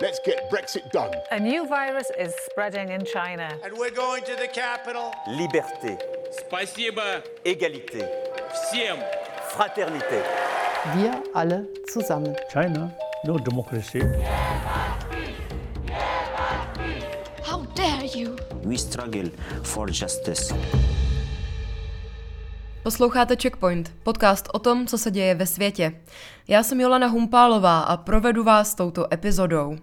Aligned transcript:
Let's 0.00 0.20
get 0.26 0.50
Brexit 0.50 0.90
done. 0.92 1.10
A 1.30 1.40
new 1.40 1.66
virus 1.66 2.10
is 2.18 2.34
spreading 2.50 2.90
in 2.90 3.04
China. 3.06 3.48
And 3.64 3.72
we're 3.78 3.94
going 3.94 4.22
to 4.24 4.36
the 4.36 4.48
capital. 4.48 5.10
Liberté, 5.26 5.96
Спасибо 6.46 7.22
égalité, 7.44 8.04
всем! 8.52 8.98
fraternité. 9.56 10.22
Wir 10.96 11.12
alle 11.34 11.64
zusammen. 11.92 12.34
China, 12.52 12.90
no 13.24 13.38
democracy. 13.38 14.00
How 17.42 17.64
dare 17.74 18.04
you? 18.14 18.36
We 18.64 18.76
struggle 18.76 19.30
for 19.62 19.88
justice. 19.88 20.54
Posloucháte 22.82 23.36
Checkpoint, 23.36 23.92
podcast 24.02 24.48
o 24.52 24.58
tom, 24.58 24.86
co 24.86 24.98
se 24.98 25.10
děje 25.10 25.34
ve 25.34 25.46
světě. 25.46 25.92
Já 26.48 26.62
jsem 26.62 26.80
Jolana 26.80 27.06
Humpálová 27.06 27.80
a 27.80 27.96
provedu 27.96 28.44
vás 28.44 28.74
touto 28.74 29.14
epizodou. 29.14 29.76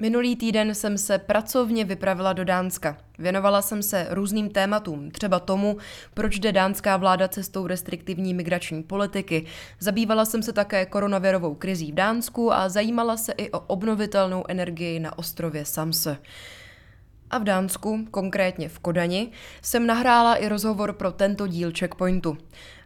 Minulý 0.00 0.36
týden 0.36 0.74
jsem 0.74 0.98
se 0.98 1.18
pracovně 1.18 1.84
vypravila 1.84 2.32
do 2.32 2.44
Dánska. 2.44 2.96
Věnovala 3.18 3.62
jsem 3.62 3.82
se 3.82 4.06
různým 4.10 4.50
tématům, 4.50 5.10
třeba 5.10 5.40
tomu, 5.40 5.76
proč 6.14 6.38
jde 6.38 6.52
dánská 6.52 6.96
vláda 6.96 7.28
cestou 7.28 7.66
restriktivní 7.66 8.34
migrační 8.34 8.82
politiky. 8.82 9.46
Zabývala 9.80 10.24
jsem 10.24 10.42
se 10.42 10.52
také 10.52 10.86
koronavirovou 10.86 11.54
krizí 11.54 11.92
v 11.92 11.94
Dánsku 11.94 12.52
a 12.52 12.68
zajímala 12.68 13.16
se 13.16 13.32
i 13.32 13.50
o 13.50 13.60
obnovitelnou 13.60 14.44
energii 14.48 15.00
na 15.00 15.18
ostrově 15.18 15.64
Samse. 15.64 16.18
A 17.30 17.38
v 17.38 17.44
Dánsku, 17.44 18.06
konkrétně 18.10 18.68
v 18.68 18.78
Kodani, 18.78 19.30
jsem 19.62 19.86
nahrála 19.86 20.36
i 20.36 20.48
rozhovor 20.48 20.92
pro 20.92 21.12
tento 21.12 21.46
díl 21.46 21.72
Checkpointu. 21.78 22.38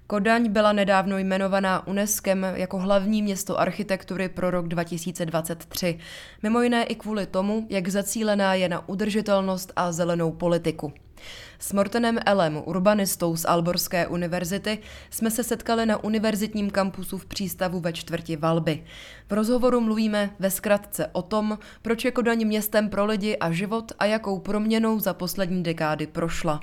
Kodaň 0.06 0.48
byla 0.50 0.72
nedávno 0.72 1.19
jmenovaná 1.19 1.86
UNESCO 1.86 2.30
jako 2.55 2.78
hlavní 2.78 3.22
město 3.22 3.60
architektury 3.60 4.28
pro 4.28 4.50
rok 4.50 4.69
2023. 4.69 5.98
Mimo 6.42 6.62
jiné 6.62 6.84
i 6.84 6.94
kvůli 6.94 7.27
tomu, 7.27 7.66
jak 7.70 7.88
zacílená 7.88 8.55
je 8.55 8.69
na 8.69 8.88
udržitelnost 8.88 9.72
a 9.77 9.92
zelenou 9.92 10.32
politiku. 10.32 10.92
S 11.59 11.73
Mortenem 11.73 12.19
Elem, 12.27 12.62
urbanistou 12.65 13.37
z 13.37 13.45
Alborské 13.45 14.07
univerzity, 14.07 14.79
jsme 15.11 15.31
se 15.31 15.45
setkali 15.45 15.87
na 15.87 16.05
univerzitním 16.05 16.71
kampusu 16.71 17.19
v 17.19 17.27
přístavu 17.27 17.81
ve 17.81 17.93
čtvrti 17.93 18.37
Valby. 18.37 18.84
V 19.29 19.33
rozhovoru 19.33 19.81
mluvíme 19.81 20.31
ve 20.39 20.51
zkratce 20.51 21.06
o 21.12 21.23
tom, 21.23 21.59
proč 21.83 22.05
je 22.05 22.11
Kodaň 22.11 22.47
městem 22.47 22.89
pro 22.89 23.06
lidi 23.06 23.37
a 23.37 23.53
život 23.53 23.93
a 23.98 24.05
jakou 24.05 24.39
proměnou 24.39 25.01
za 25.01 25.15
poslední 25.15 25.62
dekády 25.62 26.06
prošla. 26.06 26.61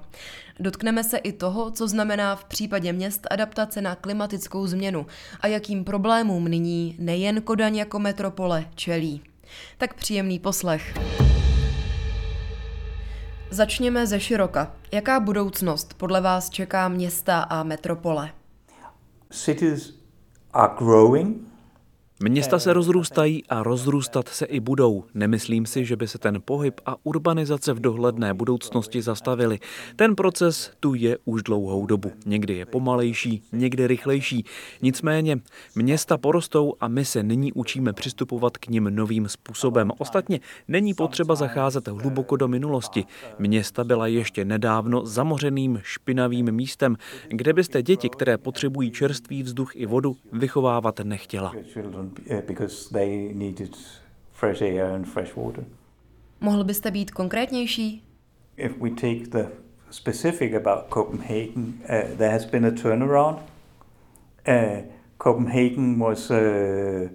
Dotkneme 0.60 1.04
se 1.04 1.18
i 1.18 1.32
toho, 1.32 1.72
co 1.72 1.88
znamená 1.88 2.36
v 2.36 2.44
případě 2.44 2.94
měst 2.94 3.28
adaptace 3.32 3.82
na 3.82 3.96
klimatickou 3.96 4.68
změnu 4.68 5.06
a 5.42 5.48
jakým 5.48 5.84
problémům 5.84 6.46
nyní 6.46 6.96
nejen 7.00 7.42
Kodaň 7.42 7.76
jako 7.76 8.00
metropole 8.00 8.66
čelí. 8.76 9.22
Tak 9.78 9.94
příjemný 9.94 10.40
poslech. 10.40 10.94
Začněme 13.54 14.08
ze 14.08 14.20
široka. 14.20 14.72
Jaká 14.92 15.20
budoucnost 15.20 15.94
podle 15.94 16.22
vás 16.22 16.50
čeká 16.50 16.88
města 16.88 17.42
a 17.42 17.64
metropole? 17.64 18.30
Cities 19.30 19.94
are 20.54 20.74
growing. 20.78 21.51
Města 22.30 22.60
se 22.60 22.74
rozrůstají 22.74 23.44
a 23.50 23.64
rozrůstat 23.64 24.28
se 24.28 24.46
i 24.46 24.60
budou. 24.60 25.04
Nemyslím 25.14 25.66
si, 25.66 25.86
že 25.86 25.96
by 25.96 26.08
se 26.08 26.18
ten 26.18 26.42
pohyb 26.46 26.82
a 26.86 26.96
urbanizace 27.04 27.74
v 27.74 27.80
dohledné 27.80 28.34
budoucnosti 28.34 29.02
zastavili. 29.02 29.60
Ten 29.96 30.16
proces 30.16 30.72
tu 30.80 30.94
je 30.94 31.18
už 31.26 31.44
dlouhou 31.44 31.86
dobu. 31.86 32.12
Někdy 32.26 32.54
je 32.54 32.66
pomalejší, 32.66 33.44
někdy 33.52 33.88
rychlejší. 33.88 34.46
Nicméně 34.82 35.40
města 35.76 36.18
porostou 36.18 36.74
a 36.80 36.88
my 36.88 37.06
se 37.06 37.24
nyní 37.24 37.54
učíme 37.54 37.94
přistupovat 37.94 38.58
k 38.58 38.68
nim 38.68 38.84
novým 38.84 39.28
způsobem. 39.28 39.92
Ostatně 39.98 40.40
není 40.68 40.94
potřeba 40.94 41.36
zacházet 41.36 41.88
hluboko 41.88 42.36
do 42.36 42.48
minulosti. 42.48 43.06
Města 43.40 43.84
byla 43.84 44.08
ještě 44.08 44.46
nedávno 44.46 45.06
zamořeným 45.06 45.80
špinavým 45.84 46.52
místem, 46.52 46.96
kde 47.28 47.54
byste 47.54 47.84
děti, 47.84 48.10
které 48.10 48.38
potřebují 48.38 48.92
čerstvý 48.92 49.44
vzduch 49.44 49.76
i 49.76 49.86
vodu, 49.86 50.18
vychovávat 50.32 51.00
nechtěla. 51.00 51.54
Because 52.48 52.90
they 52.90 53.34
needed 53.34 53.76
fresh 54.32 54.62
air 54.62 54.86
and 54.96 55.08
fresh 55.08 55.36
water. 55.36 55.64
Mohl 56.42 56.64
byste 56.64 56.92
být 56.92 57.12
konkrétnější? 57.12 58.04
If 58.58 58.78
we 58.78 58.90
take 58.90 59.28
the 59.30 59.48
specific 59.92 60.54
about 60.54 60.90
Copenhagen, 60.90 61.74
uh, 61.84 62.18
there 62.18 62.32
has 62.32 62.46
been 62.46 62.66
a 62.66 62.72
turnaround. 62.72 63.40
Uh, 64.48 64.82
Copenhagen 65.18 66.00
was 66.00 66.32
uh, 66.32 67.10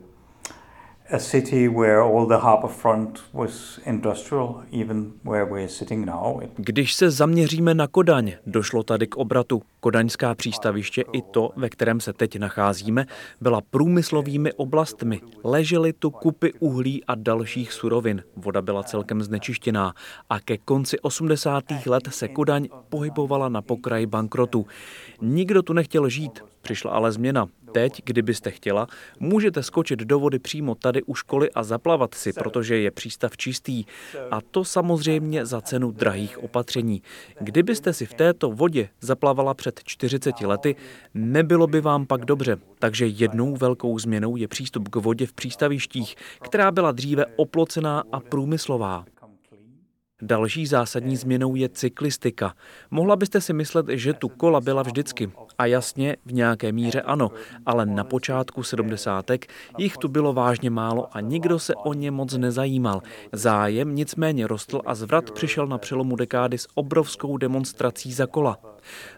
a 1.11 1.19
city 1.19 1.69
where 1.69 2.00
all 2.00 2.27
the 2.27 2.34
harbor 2.34 2.71
front 2.71 3.21
was 3.33 3.81
industrial, 3.87 4.62
even 4.72 5.12
where 5.25 5.44
we're 5.44 5.69
sitting 5.69 6.06
now. 6.06 6.41
Když 6.56 6.94
se 6.94 7.11
zaměříme 7.11 7.75
na 7.75 7.87
Kodaň, 7.87 8.33
došlo 8.47 8.83
tady 8.83 9.06
k 9.06 9.16
obratu. 9.16 9.62
Kodaňská 9.81 10.34
přístaviště 10.34 11.05
i 11.12 11.22
to, 11.22 11.50
ve 11.56 11.69
kterém 11.69 12.00
se 12.00 12.12
teď 12.12 12.39
nacházíme, 12.39 13.06
byla 13.41 13.61
průmyslovými 13.71 14.53
oblastmi. 14.53 15.21
Ležely 15.45 15.93
tu 15.93 16.11
kupy 16.11 16.53
uhlí 16.53 17.05
a 17.05 17.15
dalších 17.15 17.72
surovin. 17.72 18.22
Voda 18.37 18.62
byla 18.62 18.83
celkem 18.83 19.22
znečištěná 19.22 19.95
a 20.31 20.41
ke 20.41 20.59
konci 20.59 20.99
80. 20.99 21.65
let 21.87 22.09
se 22.11 22.28
Kodaň 22.28 22.69
pohybovala 22.89 23.49
na 23.49 23.62
pokraji 23.62 24.06
bankrotu. 24.06 24.66
Nikdo 25.21 25.62
tu 25.62 25.72
nechtěl 25.72 26.09
žít, 26.09 26.41
přišla 26.66 26.91
ale 26.91 27.12
změna. 27.12 27.47
Teď, 27.72 28.03
kdybyste 28.04 28.50
chtěla, 28.50 28.87
můžete 29.21 29.62
skočit 29.62 29.99
do 29.99 30.19
vody 30.19 30.38
přímo 30.38 30.75
tady 30.75 31.03
u 31.03 31.15
školy 31.15 31.50
a 31.50 31.62
zaplavat 31.62 32.15
si, 32.15 32.32
protože 32.32 32.78
je 32.78 32.91
přístav 32.91 33.37
čistý. 33.37 33.84
A 34.31 34.41
to 34.41 34.65
samozřejmě 34.65 35.47
za 35.47 35.60
cenu 35.60 35.91
drahých 35.91 36.43
opatření. 36.43 37.03
Kdybyste 37.41 37.93
si 37.93 38.06
v 38.06 38.15
této 38.15 38.50
vodě 38.50 38.88
zaplavala 39.00 39.54
před 39.54 39.81
40 39.84 40.41
lety, 40.41 40.77
nebylo 41.15 41.66
by 41.66 41.81
vám 41.81 42.06
pak 42.06 42.25
dobře. 42.25 42.56
Takže 42.78 43.06
jednou 43.06 43.56
velkou 43.56 43.98
změnou 43.98 44.37
je 44.37 44.48
přístup 44.48 44.88
k 44.88 44.97
vodě 44.97 45.27
v 45.27 45.33
přístavištích, 45.33 46.16
která 46.41 46.71
byla 46.71 46.93
dříve 46.93 47.27
oplocená 47.37 48.03
a 48.12 48.21
průmyslová. 48.21 49.04
Další 50.22 50.66
zásadní 50.66 51.16
změnou 51.16 51.54
je 51.54 51.69
cyklistika. 51.69 52.54
Mohla 52.91 53.16
byste 53.16 53.41
si 53.41 53.53
myslet, 53.53 53.87
že 53.88 54.12
tu 54.12 54.28
kola 54.28 54.60
byla 54.60 54.82
vždycky. 54.82 55.31
A 55.59 55.66
jasně, 55.66 56.16
v 56.27 56.32
nějaké 56.32 56.72
míře 56.72 57.03
ano, 57.03 57.31
ale 57.66 57.87
na 57.87 58.04
počátku 58.04 58.62
sedmdesátek 58.62 59.47
jich 59.78 59.97
tu 59.97 60.09
bylo 60.09 60.32
vážně 60.32 60.71
málo 60.71 61.16
a 61.16 61.21
nikdo 61.21 61.59
se 61.59 61.75
o 61.75 61.93
ně 61.93 62.10
moc 62.10 62.32
nezajímal. 62.32 63.03
Zájem 63.32 63.94
nicméně 63.94 64.47
rostl 64.47 64.81
a 64.87 64.94
zvrat 64.94 65.31
přišel 65.31 65.66
na 65.66 65.78
přelomu 65.78 66.16
dekády 66.16 66.59
s 66.59 66.69
obrovskou 66.75 67.37
demonstrací 67.37 68.12
za 68.12 68.27
kola. 68.27 68.59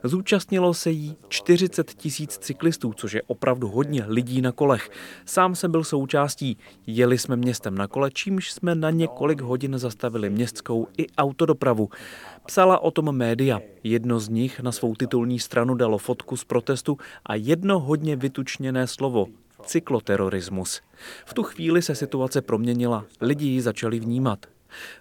Zúčastnilo 0.04 0.74
se 0.74 0.90
jí 0.90 1.16
40 1.28 1.94
tisíc 1.94 2.38
cyklistů, 2.38 2.92
což 2.92 3.12
je 3.12 3.22
opravdu 3.22 3.68
hodně 3.68 4.04
lidí 4.06 4.42
na 4.42 4.52
kolech. 4.52 4.90
Sám 5.26 5.54
jsem 5.54 5.70
byl 5.70 5.84
součástí. 5.84 6.58
Jeli 6.86 7.18
jsme 7.18 7.36
městem 7.36 7.74
na 7.74 7.88
kole, 7.88 8.10
čímž 8.10 8.52
jsme 8.52 8.74
na 8.74 8.90
několik 8.90 9.40
hodin 9.40 9.78
zastavili 9.78 10.30
městskou 10.30 10.86
i 10.98 11.06
autodopravu. 11.18 11.88
Psala 12.46 12.78
o 12.78 12.90
tom 12.90 13.12
média. 13.12 13.60
Jedno 13.84 14.20
z 14.20 14.28
nich 14.28 14.60
na 14.60 14.72
svou 14.72 14.94
titulní 14.94 15.38
stranu 15.38 15.74
dalo 15.74 15.98
fotku 15.98 16.36
z 16.36 16.44
protestu 16.44 16.98
a 17.26 17.34
jedno 17.34 17.80
hodně 17.80 18.16
vytučněné 18.16 18.86
slovo 18.86 19.26
cykloterorismus. 19.66 20.80
V 21.26 21.34
tu 21.34 21.42
chvíli 21.42 21.82
se 21.82 21.94
situace 21.94 22.42
proměnila, 22.42 23.04
lidi 23.20 23.46
ji 23.46 23.60
začali 23.60 24.00
vnímat. 24.00 24.46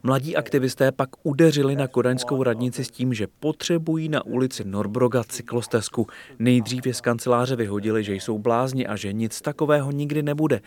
Mladí 0.03 0.35
aktivisté 0.35 0.91
pak 0.91 1.09
udeřili 1.23 1.75
na 1.75 1.87
kodaňskou 1.87 2.43
radnici 2.43 2.83
s 2.83 2.91
tím, 2.91 3.13
že 3.13 3.27
potřebují 3.39 4.09
na 4.09 4.25
ulici 4.25 4.63
Norbroga 4.63 5.23
cyklostezku. 5.23 6.07
Nejdřív 6.39 6.87
je 6.87 6.93
z 6.93 7.01
kanceláře 7.01 7.55
vyhodili, 7.55 8.03
že 8.03 8.15
jsou 8.15 8.39
blázni 8.39 8.87
a 8.87 8.95
že 8.95 9.13
nic 9.13 9.41
takového 9.41 9.91
nikdy 9.91 10.23
nebude. 10.23 10.61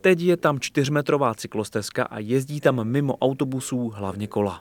Teď 0.00 0.20
je 0.20 0.36
tam 0.36 0.60
čtyřmetrová 0.60 1.34
cyklostezka 1.34 2.04
a 2.04 2.18
jezdí 2.18 2.60
tam 2.60 2.84
mimo 2.84 3.16
autobusů 3.16 3.88
hlavně 3.88 4.26
kola. 4.26 4.60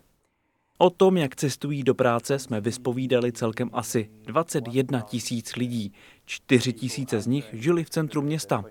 O 0.78 0.90
tom, 0.90 1.18
jak 1.18 1.36
cestují 1.36 1.84
do 1.84 1.96
práce, 1.96 2.40
jsme 2.40 2.62
vyspovídali 2.62 3.32
celkem 3.32 3.70
asi 3.74 4.10
21 4.26 5.02
tisíc 5.02 5.56
lidí. 5.56 5.94
4 6.26 6.74
tisíce 6.74 7.22
z 7.22 7.28
nich 7.28 7.46
žili 7.54 7.84
v 7.84 7.90
centru 7.90 8.22
města. 8.22 8.66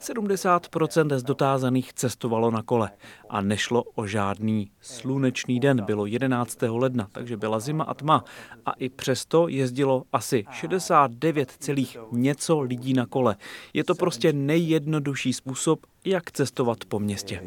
70% 0.00 1.16
z 1.16 1.22
dotázaných 1.22 1.92
cestovalo 1.92 2.50
na 2.50 2.62
kole 2.62 2.90
a 3.28 3.40
nešlo 3.40 3.84
o 3.94 4.06
žádný 4.06 4.70
slunečný 4.80 5.60
den. 5.60 5.84
Bylo 5.84 6.06
11. 6.06 6.58
ledna, 6.62 7.08
takže 7.12 7.36
byla 7.36 7.60
zima 7.60 7.84
a 7.84 7.94
tma 7.94 8.24
a 8.66 8.72
i 8.72 8.88
přesto 8.88 9.48
jezdilo 9.48 10.04
asi 10.12 10.44
69, 10.50 11.70
něco 12.12 12.60
lidí 12.60 12.92
na 12.92 13.06
kole. 13.06 13.36
Je 13.74 13.84
to 13.84 13.94
prostě 13.94 14.32
nejjednodušší 14.32 15.32
způsob, 15.32 15.86
jak 16.04 16.30
cestovat 16.32 16.84
po 16.84 16.98
městě. 16.98 17.42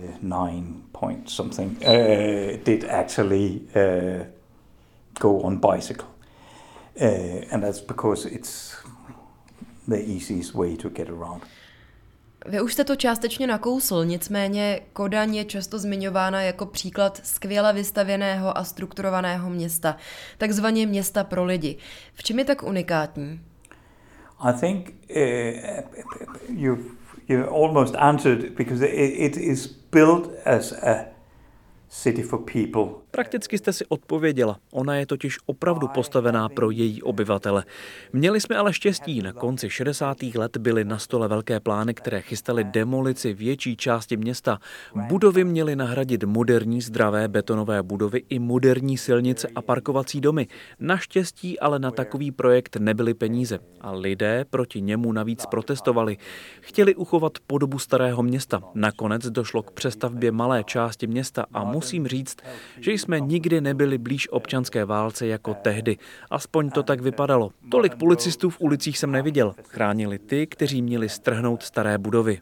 Did 2.66 2.86
actually 2.90 3.50
uh, 3.52 4.26
go 5.22 5.38
on 5.38 5.62
bicycle. 5.74 6.08
Uh, 7.02 7.54
and 7.54 7.62
that's 7.62 7.82
because 7.82 8.30
it's 8.30 8.76
the 9.88 9.98
easiest 10.16 10.54
way 10.54 10.78
to 10.78 10.90
get 10.90 11.10
around. 11.10 11.44
Vy 12.46 12.62
už 12.62 12.74
jste 12.74 12.84
to 12.84 12.96
částečně 12.96 13.48
nakousl, 13.48 14.06
nicméně 14.06 14.80
Kodaň 14.94 15.36
je 15.36 15.46
často 15.46 15.80
zmiňována 15.80 16.42
jako 16.42 16.66
příklad 16.66 17.22
skvěle 17.24 17.74
vystavěného 17.74 18.58
a 18.58 18.64
strukturovaného 18.64 19.50
města, 19.50 19.98
takzvaně 20.38 20.88
města 20.88 21.24
pro 21.24 21.46
lidi. 21.46 21.78
V 22.14 22.24
čem 22.24 22.40
je 22.40 22.46
tak 22.46 22.64
unikátní? 22.64 23.42
I 24.40 24.54
think 24.54 24.94
uh, 25.10 26.60
you 26.60 26.78
you 27.28 27.46
almost 27.46 27.96
answered 27.98 28.56
because 28.58 28.82
it, 28.82 29.36
it 29.36 29.38
is 29.38 29.68
built 29.68 30.32
as 30.46 30.74
a 30.74 31.06
city 31.90 32.22
for 32.22 32.40
people 32.40 33.01
Prakticky 33.12 33.58
jste 33.58 33.74
si 33.74 33.86
odpověděla. 33.86 34.58
Ona 34.72 34.96
je 34.96 35.06
totiž 35.06 35.38
opravdu 35.46 35.88
postavená 35.88 36.50
pro 36.50 36.72
její 36.72 37.04
obyvatele. 37.04 37.64
Měli 38.14 38.42
jsme 38.42 38.56
ale 38.56 38.74
štěstí. 38.74 39.22
Na 39.22 39.34
konci 39.34 39.70
60. 39.70 40.18
let 40.36 40.58
byly 40.58 40.86
na 40.86 40.98
stole 40.98 41.28
velké 41.28 41.60
plány, 41.60 41.94
které 41.94 42.22
chystaly 42.22 42.64
demolici 42.64 43.34
větší 43.34 43.76
části 43.76 44.18
města. 44.18 44.60
Budovy 44.96 45.44
měly 45.44 45.76
nahradit 45.76 46.24
moderní 46.24 46.82
zdravé 46.82 47.28
betonové 47.28 47.84
budovy 47.84 48.24
i 48.30 48.40
moderní 48.40 48.98
silnice 48.98 49.48
a 49.56 49.62
parkovací 49.62 50.22
domy. 50.22 50.48
Naštěstí 50.80 51.60
ale 51.60 51.80
na 51.80 51.92
takový 51.92 52.32
projekt 52.32 52.76
nebyly 52.76 53.14
peníze 53.14 53.60
a 53.82 53.92
lidé 53.92 54.46
proti 54.50 54.82
němu 54.82 55.12
navíc 55.12 55.46
protestovali. 55.46 56.18
Chtěli 56.62 56.96
uchovat 56.96 57.34
podobu 57.48 57.80
starého 57.80 58.24
města. 58.24 58.62
Nakonec 58.76 59.30
došlo 59.30 59.64
k 59.64 59.72
přestavbě 59.72 60.32
malé 60.32 60.64
části 60.64 61.08
města 61.08 61.46
a 61.54 61.64
musím 61.64 62.08
říct, 62.08 62.38
že 62.80 62.92
jsme 63.02 63.20
nikdy 63.20 63.62
nebyli 63.62 63.98
blíž 63.98 64.32
občanské 64.32 64.86
válce 64.86 65.28
jako 65.28 65.54
tehdy. 65.54 65.98
Aspoň 66.30 66.70
to 66.70 66.84
tak 66.84 67.02
vypadalo. 67.02 67.52
Tolik 67.72 67.96
policistů 67.96 68.50
v 68.50 68.62
ulicích 68.62 68.98
jsem 68.98 69.12
neviděl. 69.12 69.56
Chránili 69.68 70.20
ty, 70.20 70.48
kteří 70.48 70.82
měli 70.82 71.10
strhnout 71.10 71.64
staré 71.64 71.98
budovy. 71.98 72.42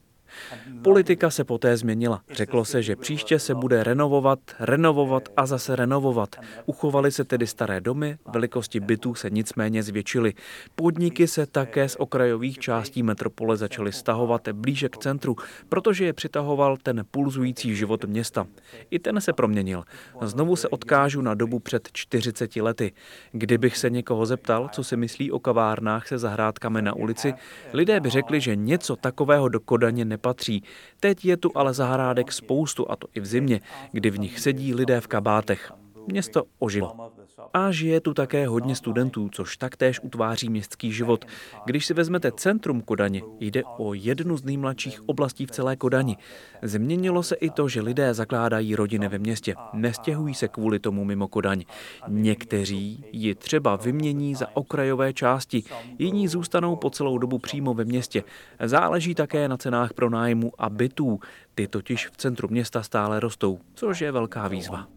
Politika 0.81 1.29
se 1.29 1.43
poté 1.43 1.77
změnila. 1.77 2.21
Řeklo 2.31 2.65
se, 2.65 2.83
že 2.83 2.95
příště 2.95 3.39
se 3.39 3.55
bude 3.55 3.83
renovovat, 3.83 4.39
renovovat 4.59 5.29
a 5.37 5.45
zase 5.45 5.75
renovovat. 5.75 6.35
Uchovaly 6.65 7.11
se 7.11 7.23
tedy 7.23 7.47
staré 7.47 7.81
domy, 7.81 8.17
velikosti 8.33 8.79
bytů 8.79 9.15
se 9.15 9.29
nicméně 9.29 9.83
zvětšily. 9.83 10.33
Podniky 10.75 11.27
se 11.27 11.45
také 11.45 11.89
z 11.89 11.95
okrajových 11.95 12.59
částí 12.59 13.03
metropole 13.03 13.57
začaly 13.57 13.91
stahovat 13.91 14.49
blíže 14.49 14.89
k 14.89 14.97
centru, 14.97 15.35
protože 15.69 16.05
je 16.05 16.13
přitahoval 16.13 16.77
ten 16.77 17.05
pulzující 17.11 17.75
život 17.75 18.05
města. 18.05 18.47
I 18.91 18.99
ten 18.99 19.21
se 19.21 19.33
proměnil. 19.33 19.83
Znovu 20.21 20.55
se 20.55 20.67
odkážu 20.67 21.21
na 21.21 21.33
dobu 21.33 21.59
před 21.59 21.89
40 21.93 22.55
lety. 22.55 22.91
Kdybych 23.31 23.77
se 23.77 23.89
někoho 23.89 24.25
zeptal, 24.25 24.69
co 24.71 24.83
si 24.83 24.97
myslí 24.97 25.31
o 25.31 25.39
kavárnách 25.39 26.07
se 26.07 26.17
zahrádkami 26.17 26.81
na 26.81 26.93
ulici, 26.93 27.33
lidé 27.73 27.99
by 27.99 28.09
řekli, 28.09 28.41
že 28.41 28.55
něco 28.55 28.95
takového 28.95 29.49
do 29.49 29.59
Kodaně 29.59 30.05
nepatří 30.05 30.28
nepatří. 30.29 30.63
Teď 30.99 31.25
je 31.25 31.37
tu 31.37 31.51
ale 31.55 31.73
zahrádek 31.73 32.31
spoustu, 32.31 32.91
a 32.91 32.95
to 32.95 33.07
i 33.15 33.19
v 33.19 33.25
zimě, 33.25 33.61
kdy 33.91 34.09
v 34.09 34.19
nich 34.19 34.39
sedí 34.39 34.73
lidé 34.73 35.01
v 35.01 35.07
kabátech. 35.07 35.78
Město 36.11 36.43
ožilo. 36.59 37.11
A 37.53 37.71
žije 37.71 38.01
tu 38.01 38.13
také 38.13 38.47
hodně 38.47 38.75
studentů, 38.75 39.29
což 39.31 39.57
taktéž 39.57 39.99
utváří 40.03 40.49
městský 40.49 40.91
život. 40.91 41.25
Když 41.65 41.85
si 41.85 41.93
vezmete 41.93 42.31
centrum 42.31 42.81
Kodaně, 42.81 43.21
jde 43.39 43.63
o 43.63 43.93
jednu 43.93 44.37
z 44.37 44.43
nejmladších 44.43 45.09
oblastí 45.09 45.45
v 45.45 45.51
celé 45.51 45.75
Kodani. 45.75 46.17
Změnilo 46.61 47.23
se 47.23 47.35
i 47.35 47.49
to, 47.49 47.69
že 47.69 47.81
lidé 47.81 48.13
zakládají 48.13 48.75
rodiny 48.75 49.07
ve 49.07 49.19
městě. 49.19 49.55
Nestěhují 49.73 50.33
se 50.33 50.47
kvůli 50.47 50.79
tomu 50.79 51.05
mimo 51.05 51.27
Kodaň. 51.27 51.63
Někteří 52.07 53.05
ji 53.11 53.35
třeba 53.35 53.75
vymění 53.75 54.35
za 54.35 54.47
okrajové 54.53 55.13
části, 55.13 55.63
jiní 55.99 56.27
zůstanou 56.27 56.75
po 56.75 56.89
celou 56.89 57.17
dobu 57.17 57.39
přímo 57.39 57.73
ve 57.73 57.85
městě. 57.85 58.23
Záleží 58.63 59.15
také 59.15 59.47
na 59.47 59.57
cenách 59.57 59.93
pronájmu 59.93 60.51
a 60.57 60.69
bytů. 60.69 61.19
Ty 61.55 61.67
totiž 61.67 62.07
v 62.07 62.17
centru 62.17 62.47
města 62.51 62.83
stále 62.83 63.19
rostou, 63.19 63.59
což 63.73 64.01
je 64.01 64.11
velká 64.11 64.47
výzva 64.47 64.87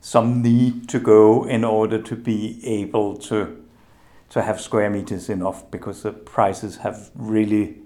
some 0.00 0.42
need 0.42 0.88
to 0.88 0.98
go 0.98 1.44
in 1.44 1.64
order 1.64 2.02
to 2.02 2.16
be 2.16 2.60
able 2.64 3.16
to 3.28 3.46
to 4.28 4.40
have 4.40 4.60
square 4.60 4.90
meters 4.90 5.28
enough 5.28 5.70
because 5.70 6.02
the 6.02 6.12
prices 6.12 6.76
have 6.76 7.10
really 7.14 7.76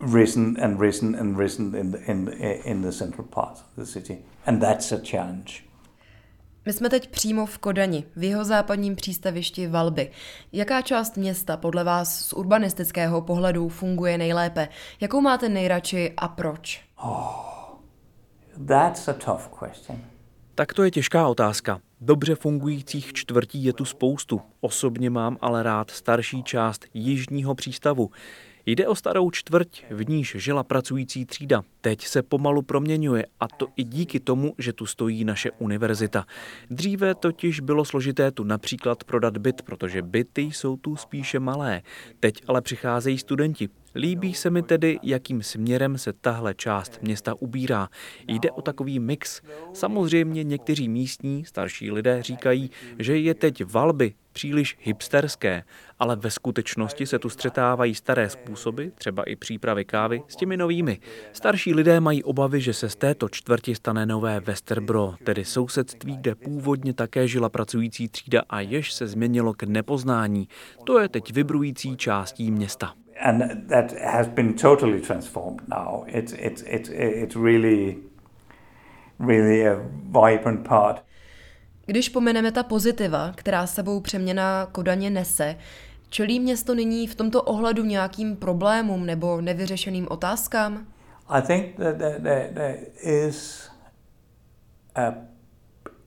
risen 0.00 0.56
and 0.60 0.80
risen 0.80 1.14
and 1.14 1.38
risen 1.38 1.74
in 1.74 1.92
the, 1.92 2.10
in 2.10 2.28
in 2.64 2.82
the 2.82 2.92
central 2.92 3.26
part 3.26 3.58
of 3.58 3.76
the 3.76 3.86
city 3.86 4.18
and 4.46 4.60
that's 4.60 4.92
a 4.92 4.98
challenge. 4.98 5.64
My 6.66 6.72
jsme 6.72 6.90
teď 6.90 7.10
přímo 7.10 7.46
v 7.46 7.58
Kodani, 7.58 8.04
v 8.16 8.22
jeho 8.22 8.44
západním 8.44 8.96
přístavišti 8.96 9.66
Valby. 9.66 10.10
Jaká 10.52 10.82
část 10.82 11.16
města 11.16 11.56
podle 11.56 11.84
vás 11.84 12.24
z 12.24 12.32
urbanistického 12.32 13.20
pohledu 13.20 13.68
funguje 13.68 14.18
nejlépe? 14.18 14.68
Jakou 15.00 15.20
máte 15.20 15.48
nejradši 15.48 16.12
a 16.16 16.28
proč? 16.28 16.80
Oh, 17.04 17.78
that's 18.66 19.08
a 19.08 19.12
tough 19.12 19.48
question. 19.58 20.11
Tak 20.54 20.74
to 20.74 20.84
je 20.84 20.90
těžká 20.90 21.28
otázka. 21.28 21.80
Dobře 22.00 22.34
fungujících 22.34 23.12
čtvrtí 23.12 23.64
je 23.64 23.72
tu 23.72 23.84
spoustu. 23.84 24.40
Osobně 24.60 25.10
mám 25.10 25.36
ale 25.40 25.62
rád 25.62 25.90
starší 25.90 26.42
část 26.42 26.86
jižního 26.94 27.54
přístavu. 27.54 28.10
Jde 28.66 28.88
o 28.88 28.94
starou 28.94 29.30
čtvrť, 29.30 29.84
v 29.90 30.08
níž 30.08 30.36
žila 30.38 30.62
pracující 30.62 31.26
třída. 31.26 31.62
Teď 31.84 32.06
se 32.06 32.22
pomalu 32.22 32.62
proměňuje 32.62 33.26
a 33.40 33.48
to 33.48 33.66
i 33.76 33.84
díky 33.84 34.20
tomu, 34.20 34.54
že 34.58 34.72
tu 34.72 34.86
stojí 34.86 35.24
naše 35.24 35.50
univerzita. 35.50 36.26
Dříve 36.70 37.14
totiž 37.14 37.60
bylo 37.60 37.84
složité 37.84 38.30
tu 38.30 38.44
například 38.44 39.04
prodat 39.04 39.38
byt, 39.38 39.62
protože 39.62 40.02
byty 40.02 40.42
jsou 40.42 40.76
tu 40.76 40.96
spíše 40.96 41.40
malé. 41.40 41.82
Teď 42.20 42.34
ale 42.46 42.62
přicházejí 42.62 43.18
studenti. 43.18 43.68
Líbí 43.94 44.34
se 44.34 44.50
mi 44.50 44.62
tedy, 44.62 44.98
jakým 45.02 45.42
směrem 45.42 45.98
se 45.98 46.12
tahle 46.12 46.54
část 46.54 47.02
města 47.02 47.34
ubírá. 47.38 47.88
Jde 48.28 48.50
o 48.50 48.62
takový 48.62 48.98
mix. 48.98 49.40
Samozřejmě 49.72 50.44
někteří 50.44 50.88
místní 50.88 51.44
starší 51.44 51.90
lidé 51.90 52.22
říkají, 52.22 52.70
že 52.98 53.18
je 53.18 53.34
teď 53.34 53.64
valby 53.64 54.14
příliš 54.32 54.78
hipsterské, 54.80 55.64
ale 55.98 56.16
ve 56.16 56.30
skutečnosti 56.30 57.06
se 57.06 57.18
tu 57.18 57.28
střetávají 57.28 57.94
staré 57.94 58.30
způsoby, 58.30 58.86
třeba 58.94 59.22
i 59.22 59.36
přípravy 59.36 59.84
kávy, 59.84 60.22
s 60.28 60.36
těmi 60.36 60.56
novými. 60.56 61.00
Starší 61.32 61.71
lidé 61.74 62.00
mají 62.00 62.24
obavy, 62.24 62.60
že 62.60 62.72
se 62.72 62.88
z 62.88 62.96
této 62.96 63.28
čtvrti 63.28 63.74
stane 63.74 64.06
nové 64.06 64.40
Westerbro, 64.40 65.14
tedy 65.24 65.44
sousedství, 65.44 66.16
kde 66.16 66.34
původně 66.34 66.92
také 66.92 67.28
žila 67.28 67.48
pracující 67.48 68.08
třída 68.08 68.42
a 68.50 68.60
jež 68.60 68.92
se 68.92 69.06
změnilo 69.06 69.54
k 69.54 69.62
nepoznání. 69.62 70.48
To 70.84 70.98
je 70.98 71.08
teď 71.08 71.32
vybrující 71.32 71.96
částí 71.96 72.50
města. 72.50 72.94
And 73.20 73.68
that 73.68 73.92
has 73.92 74.28
been 74.28 74.52
totally 74.54 75.00
transformed 75.00 75.68
now. 75.68 76.04
It's, 76.06 76.34
it's, 76.38 76.64
it's, 76.66 76.90
it's 76.94 77.36
really, 77.36 77.96
really 79.18 79.68
a 79.68 79.76
vibrant 80.04 80.68
part. 80.68 81.04
Když 81.86 82.08
pomeneme 82.08 82.52
ta 82.52 82.62
pozitiva, 82.62 83.32
která 83.36 83.66
sebou 83.66 84.00
přeměna 84.00 84.66
Kodaně 84.72 85.10
nese, 85.10 85.56
čelí 86.08 86.40
město 86.40 86.74
nyní 86.74 87.06
v 87.06 87.14
tomto 87.14 87.42
ohledu 87.42 87.84
nějakým 87.84 88.36
problémům 88.36 89.06
nebo 89.06 89.40
nevyřešeným 89.40 90.06
otázkám? 90.10 90.86
I 91.32 91.40
think 91.40 91.78
that 91.78 91.98
there, 91.98 92.18
there 92.52 92.88
is 93.02 93.70
a, 94.94 95.14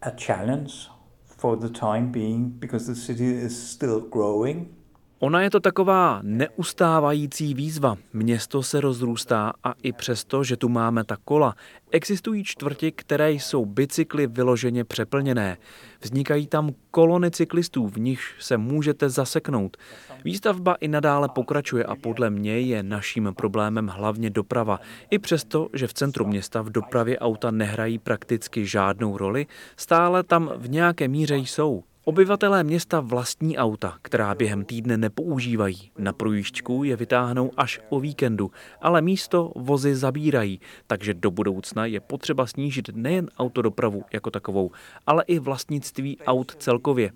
a 0.03 0.11
challenge 0.11 0.87
for 1.25 1.57
the 1.57 1.67
time 1.67 2.11
being 2.11 2.49
because 2.49 2.85
the 2.85 2.95
city 2.95 3.33
is 3.33 3.59
still 3.59 4.01
growing. 4.01 4.74
Ona 5.19 5.41
je 5.41 5.49
to 5.49 5.59
taková 5.59 6.19
neustávající 6.23 7.53
výzva. 7.53 7.97
Město 8.13 8.63
se 8.63 8.81
rozrůstá 8.81 9.53
a 9.63 9.73
i 9.83 9.91
přesto, 9.91 10.43
že 10.43 10.57
tu 10.57 10.69
máme 10.69 11.03
ta 11.03 11.17
kola, 11.25 11.55
existují 11.91 12.43
čtvrti, 12.43 12.91
které 12.91 13.31
jsou 13.31 13.65
bicykly 13.65 14.27
vyloženě 14.27 14.83
přeplněné. 14.83 15.57
Vznikají 16.01 16.47
tam 16.47 16.69
kolony 16.91 17.31
cyklistů, 17.31 17.87
v 17.87 17.97
nichž 17.97 18.35
se 18.39 18.57
můžete 18.57 19.09
zaseknout. 19.09 19.77
Výstavba 20.25 20.75
i 20.75 20.87
nadále 20.87 21.29
pokračuje 21.29 21.83
a 21.83 21.95
podle 21.95 22.29
mě 22.29 22.59
je 22.59 22.83
naším 22.83 23.33
problémem 23.37 23.87
hlavně 23.87 24.29
doprava. 24.29 24.79
I 25.09 25.19
přesto, 25.19 25.69
že 25.73 25.87
v 25.87 25.93
centru 25.93 26.27
města 26.27 26.61
v 26.61 26.69
dopravě 26.69 27.19
auta 27.19 27.51
nehrají 27.51 27.99
prakticky 27.99 28.65
žádnou 28.65 29.17
roli, 29.17 29.47
stále 29.77 30.23
tam 30.23 30.51
v 30.57 30.69
nějaké 30.69 31.07
míře 31.07 31.37
jsou. 31.37 31.83
Obyvatelé 32.07 32.63
města 32.63 32.99
vlastní 32.99 33.57
auta, 33.57 33.97
která 34.01 34.35
během 34.35 34.65
týdne 34.65 34.97
nepoužívají. 34.97 35.91
Na 35.97 36.13
projížďku 36.13 36.83
je 36.83 36.95
vytáhnou 36.95 37.51
až 37.57 37.79
o 37.89 37.99
víkendu, 37.99 38.51
ale 38.81 39.01
místo 39.01 39.51
vozy 39.55 39.95
zabírají, 39.95 40.59
takže 40.87 41.13
do 41.13 41.31
budoucna 41.31 41.85
je 41.85 41.99
potřeba 41.99 42.45
snížit 42.45 42.89
nejen 42.93 43.29
autodopravu 43.37 44.03
jako 44.13 44.31
takovou, 44.31 44.71
ale 45.07 45.23
i 45.27 45.39
vlastnictví 45.39 46.17
aut 46.27 46.55
celkově. 46.55 47.11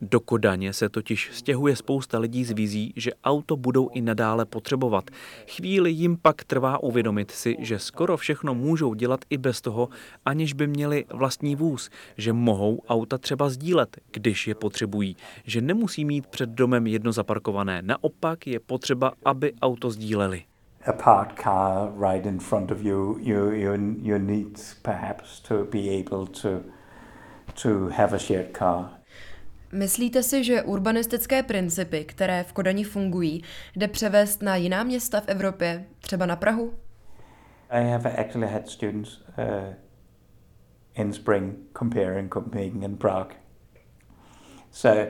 Do 0.00 0.20
Kodaně 0.20 0.72
se 0.72 0.88
totiž 0.88 1.30
stěhuje 1.32 1.76
spousta 1.76 2.18
lidí 2.18 2.44
z 2.44 2.50
vizí, 2.50 2.92
že 2.96 3.10
auto 3.24 3.56
budou 3.56 3.88
i 3.88 4.00
nadále 4.00 4.44
potřebovat. 4.44 5.10
Chvíli 5.48 5.90
jim 5.90 6.16
pak 6.16 6.44
trvá 6.44 6.82
uvědomit 6.82 7.30
si, 7.30 7.56
že 7.58 7.78
skoro 7.78 8.16
všechno 8.16 8.54
můžou 8.54 8.94
dělat 8.94 9.20
i 9.30 9.38
bez 9.38 9.60
toho, 9.60 9.88
aniž 10.24 10.52
by 10.52 10.66
měli 10.66 11.04
vlastní 11.12 11.56
vůz, 11.56 11.90
že 12.16 12.32
mohou 12.32 12.80
auta 12.88 13.18
třeba 13.18 13.48
sdílet, 13.48 13.96
když 14.12 14.46
je 14.46 14.54
potřebují, 14.54 15.16
že 15.44 15.60
nemusí 15.60 16.04
mít 16.04 16.26
před 16.26 16.50
domem 16.50 16.86
jedno 16.86 17.12
zaparkované. 17.12 17.82
Naopak 17.82 18.46
je 18.46 18.60
potřeba, 18.60 19.12
aby 19.24 19.52
auto 19.62 19.90
sdíleli. 19.90 20.44
A 20.86 20.92
parked 20.92 21.38
car 21.38 21.92
right 21.96 22.26
in 22.26 22.38
front 22.38 22.70
of 22.70 22.82
you, 22.82 23.18
you, 23.20 23.50
you, 23.50 23.96
you 24.02 24.18
need 24.18 24.76
perhaps 24.82 25.40
to 25.40 25.64
be 25.64 25.88
able 25.88 26.26
to, 26.26 26.60
to 27.62 27.88
have 27.88 28.12
a 28.12 28.18
shared 28.18 28.54
car. 28.58 28.90
Myslíte 29.74 30.22
si, 30.22 30.44
že 30.44 30.62
urbanistické 30.62 31.42
principy, 31.42 32.04
které 32.04 32.44
v 32.44 32.52
Kodani 32.52 32.84
fungují, 32.84 33.42
jde 33.76 33.88
převést 33.88 34.42
na 34.42 34.56
jiná 34.56 34.82
města 34.82 35.20
v 35.20 35.28
Evropě, 35.28 35.84
třeba 36.00 36.26
na 36.26 36.36
Prahu? 36.36 36.74
I 37.70 37.90
have 37.90 38.16
actually 38.16 38.46
had 38.52 38.68
students 38.68 39.20
uh, 39.38 39.74
in 40.94 41.12
spring 41.12 41.54
comparing 41.78 42.34
Copenhagen 42.34 42.84
and 42.84 42.96
Prague. 42.98 43.34
So 44.70 45.06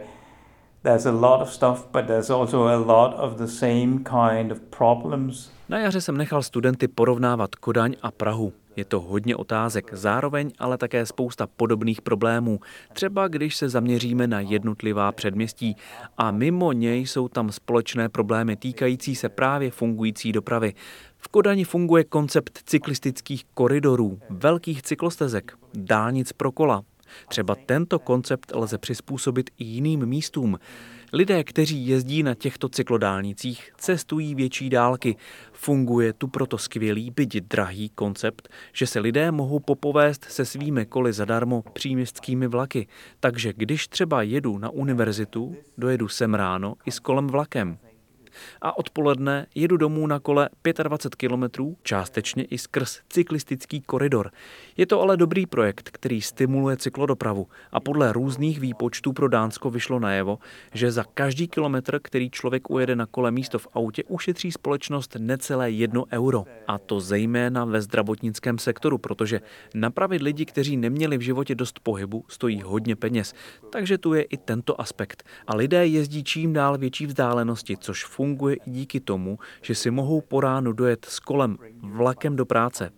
there's 0.83 1.07
a 1.07 1.13
lot 1.13 1.43
of 1.43 1.53
stuff, 1.53 1.89
but 1.93 2.07
there's 2.07 2.31
also 2.31 2.67
a 2.67 2.77
lot 2.77 3.15
of 3.19 3.37
the 3.37 3.47
same 3.47 3.99
kind 3.99 4.53
of 4.53 4.61
problems. 4.61 5.51
Na 5.69 5.79
jaře 5.79 6.01
jsem 6.01 6.17
nechal 6.17 6.43
studenty 6.43 6.89
porovnávat 6.89 7.55
Kodaň 7.55 7.95
a 8.03 8.11
Prahu. 8.11 8.53
Je 8.77 8.85
to 8.85 9.01
hodně 9.01 9.37
otázek, 9.37 9.95
zároveň 9.95 10.53
ale 10.59 10.79
také 10.79 11.07
spousta 11.07 11.47
podobných 11.47 12.03
problémů. 12.03 12.61
Třeba 12.93 13.29
když 13.29 13.57
se 13.57 13.69
zaměříme 13.69 14.27
na 14.27 14.41
jednotlivá 14.41 15.13
předměstí 15.13 15.77
a 16.19 16.31
mimo 16.31 16.73
něj 16.73 17.07
jsou 17.07 17.29
tam 17.29 17.53
společné 17.53 18.09
problémy 18.09 18.57
týkající 18.57 19.17
se 19.17 19.29
právě 19.29 19.71
fungující 19.71 20.33
dopravy. 20.33 20.75
V 21.19 21.29
Kodani 21.29 21.65
funguje 21.65 22.05
koncept 22.05 22.59
cyklistických 22.65 23.45
koridorů, 23.55 24.19
velkých 24.31 24.83
cyklostezek, 24.83 25.53
dálnic 25.75 26.33
pro 26.33 26.53
kola. 26.53 26.83
Třeba 27.29 27.57
tento 27.67 27.99
koncept 27.99 28.53
lze 28.55 28.79
přizpůsobit 28.79 29.51
i 29.59 29.65
jiným 29.65 30.07
místům. 30.07 30.59
Lidé, 31.15 31.45
kteří 31.45 31.87
jezdí 31.87 32.23
na 32.23 32.35
těchto 32.35 32.69
cyklodálnicích, 32.69 33.73
cestují 33.79 34.35
větší 34.35 34.71
dálky. 34.71 35.17
Funguje 35.53 36.13
tu 36.13 36.29
proto 36.29 36.59
skvělý, 36.59 37.11
byť 37.11 37.37
drahý 37.37 37.89
koncept, 37.89 38.49
že 38.73 38.87
se 38.87 39.01
lidé 39.01 39.31
mohou 39.31 39.61
popovést 39.61 40.25
se 40.25 40.45
svými 40.45 40.87
koly 40.87 41.13
zadarmo 41.13 41.63
příměstskými 41.73 42.47
vlaky. 42.47 42.87
Takže 43.21 43.53
když 43.53 43.89
třeba 43.89 44.23
jedu 44.23 44.59
na 44.59 44.71
univerzitu, 44.71 45.57
dojedu 45.79 46.09
sem 46.09 46.35
ráno 46.35 46.75
i 46.87 46.91
s 46.91 46.99
kolem 46.99 47.27
vlakem 47.27 47.79
a 48.63 48.79
odpoledne 48.79 49.47
jedu 49.55 49.77
domů 49.77 50.07
na 50.07 50.21
kole 50.21 50.49
25 50.83 51.15
kilometrů, 51.15 51.77
částečně 51.83 52.45
i 52.45 52.59
skrz 52.59 53.01
cyklistický 53.09 53.81
koridor. 53.81 54.31
Je 54.77 54.87
to 54.87 55.01
ale 55.01 55.17
dobrý 55.17 55.47
projekt, 55.47 55.91
který 55.91 56.23
stimuluje 56.23 56.77
cyklodopravu 56.77 57.47
a 57.73 57.81
podle 57.81 58.13
různých 58.13 58.61
výpočtů 58.61 59.13
pro 59.13 59.29
Dánsko 59.29 59.71
vyšlo 59.71 59.99
najevo, 59.99 60.39
že 60.73 60.93
za 60.93 61.05
každý 61.15 61.49
kilometr, 61.49 62.01
který 62.03 62.31
člověk 62.31 62.71
ujede 62.71 62.97
na 62.97 63.07
kole 63.07 63.31
místo 63.31 63.59
v 63.59 63.69
autě, 63.75 64.05
ušetří 64.09 64.53
společnost 64.53 65.17
necelé 65.19 65.71
jedno 65.71 66.05
euro. 66.13 66.45
A 66.67 66.79
to 66.79 67.01
zejména 67.01 67.65
ve 67.65 67.81
zdravotnickém 67.83 68.59
sektoru, 68.59 68.99
protože 68.99 69.41
napravit 69.75 70.23
lidi, 70.23 70.45
kteří 70.45 70.77
neměli 70.77 71.19
v 71.19 71.21
životě 71.21 71.55
dost 71.55 71.81
pohybu, 71.81 72.25
stojí 72.29 72.63
hodně 72.63 72.97
peněz. 72.97 73.35
Takže 73.71 73.99
tu 73.99 74.15
je 74.15 74.23
i 74.23 74.37
tento 74.37 74.81
aspekt. 74.81 75.23
A 75.47 75.57
lidé 75.57 75.87
jezdí 75.87 76.25
čím 76.25 76.53
dál 76.53 76.79
větší 76.79 77.07
vzdálenosti, 77.07 77.77
což 77.77 78.05
funguje 78.05 78.24
funguje 78.25 78.57
i 78.57 78.71
díky 78.71 79.01
tomu, 79.01 79.39
že 79.63 79.75
si 79.75 79.91
mohou 79.91 80.21
po 80.21 80.41
ránu 80.41 80.73
dojet 80.73 81.05
s 81.05 81.21
kolem 81.21 81.57
vlakem 81.83 82.37
do 82.37 82.47
práce. 82.47 82.91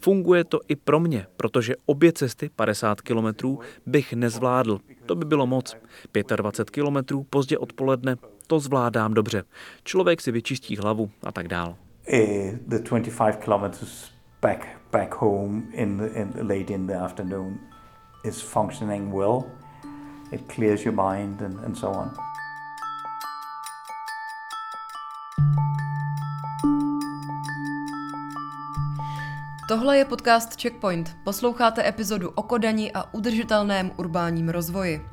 Funguje 0.00 0.44
to 0.44 0.60
i 0.68 0.76
pro 0.76 1.00
mě, 1.00 1.26
protože 1.36 1.74
obě 1.86 2.12
cesty 2.12 2.50
50 2.56 3.00
kilometrů 3.00 3.60
bych 3.86 4.12
nezvládl. 4.12 4.80
To 5.06 5.14
by 5.14 5.24
bylo 5.24 5.46
moc. 5.46 5.76
25 6.36 6.70
kilometrů 6.70 7.26
pozdě 7.30 7.58
odpoledne, 7.58 8.16
to 8.46 8.60
zvládám 8.60 9.14
dobře. 9.14 9.44
Člověk 9.84 10.20
si 10.20 10.32
vyčistí 10.32 10.76
hlavu 10.76 11.10
a 11.22 11.32
tak 11.32 11.48
dál. 11.48 11.76
The 12.66 12.78
25 12.78 13.36
kilometers 13.36 14.10
back 14.42 14.66
back 14.92 15.14
home 15.14 15.62
in 15.72 15.96
the, 15.96 16.06
in 16.06 16.32
late 16.48 16.72
in 16.74 16.86
the 16.86 16.94
afternoon 16.94 17.58
is 18.24 18.42
functioning 18.42 19.14
well. 19.14 19.44
It 20.32 20.40
clears 20.54 20.84
your 20.84 20.94
mind 20.94 21.40
and, 21.40 21.64
and 21.64 21.78
so 21.78 21.88
on. 21.88 22.31
Tohle 29.72 29.98
je 29.98 30.04
podcast 30.04 30.62
Checkpoint. 30.62 31.16
Posloucháte 31.24 31.88
epizodu 31.88 32.30
o 32.30 32.42
Kodani 32.42 32.92
a 32.92 33.14
udržitelném 33.14 33.90
urbánním 33.96 34.48
rozvoji. 34.48 35.06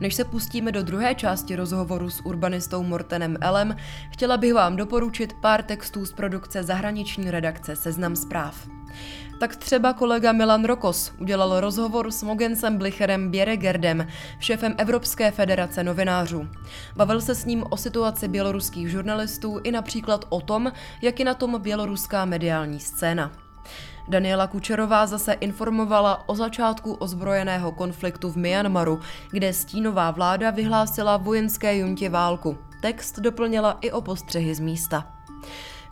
Než 0.00 0.14
se 0.14 0.24
pustíme 0.24 0.72
do 0.72 0.82
druhé 0.82 1.14
části 1.14 1.56
rozhovoru 1.56 2.10
s 2.10 2.20
urbanistou 2.20 2.82
Mortenem 2.82 3.36
Elem, 3.40 3.76
chtěla 4.10 4.36
bych 4.36 4.54
vám 4.54 4.76
doporučit 4.76 5.32
pár 5.32 5.62
textů 5.62 6.06
z 6.06 6.12
produkce 6.12 6.62
zahraniční 6.62 7.30
redakce 7.30 7.76
Seznam 7.76 8.16
zpráv. 8.16 8.68
Tak 9.40 9.56
třeba 9.56 9.92
kolega 9.92 10.32
Milan 10.32 10.64
Rokos 10.64 11.12
udělal 11.18 11.60
rozhovor 11.60 12.10
s 12.10 12.22
Mogensem 12.22 12.78
Blicherem 12.78 13.30
Běregerdem, 13.30 14.06
šéfem 14.38 14.74
Evropské 14.78 15.30
federace 15.30 15.84
novinářů. 15.84 16.48
Bavil 16.96 17.20
se 17.20 17.34
s 17.34 17.44
ním 17.44 17.64
o 17.70 17.76
situaci 17.76 18.28
běloruských 18.28 18.90
žurnalistů 18.90 19.60
i 19.64 19.70
například 19.70 20.24
o 20.28 20.40
tom, 20.40 20.72
jak 21.02 21.18
je 21.18 21.24
na 21.24 21.34
tom 21.34 21.60
běloruská 21.62 22.24
mediální 22.24 22.80
scéna. 22.80 23.32
Daniela 24.10 24.46
Kučerová 24.46 25.06
zase 25.06 25.32
informovala 25.32 26.28
o 26.28 26.34
začátku 26.34 26.92
ozbrojeného 26.92 27.72
konfliktu 27.72 28.30
v 28.30 28.36
Myanmaru, 28.36 29.00
kde 29.30 29.52
stínová 29.52 30.10
vláda 30.10 30.50
vyhlásila 30.50 31.16
vojenské 31.16 31.78
juntě 31.78 32.10
válku. 32.10 32.58
Text 32.82 33.18
doplnila 33.18 33.78
i 33.80 33.92
o 33.92 34.00
postřehy 34.00 34.54
z 34.54 34.60
místa. 34.60 35.06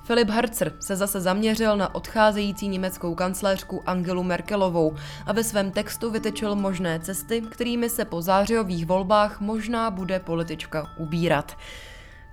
Filip 0.04 0.28
Harcer 0.30 0.72
se 0.80 0.96
zase 0.96 1.20
zaměřil 1.20 1.76
na 1.76 1.94
odcházející 1.94 2.68
německou 2.68 3.14
kancléřku 3.14 3.82
Angelu 3.86 4.22
Merkelovou 4.22 4.96
a 5.26 5.32
ve 5.32 5.44
svém 5.44 5.70
textu 5.70 6.10
vytečil 6.10 6.54
možné 6.54 7.00
cesty, 7.00 7.40
kterými 7.40 7.90
se 7.90 8.04
po 8.04 8.22
zářijových 8.22 8.86
volbách 8.86 9.40
možná 9.40 9.90
bude 9.90 10.18
politička 10.18 10.86
ubírat. 10.96 11.56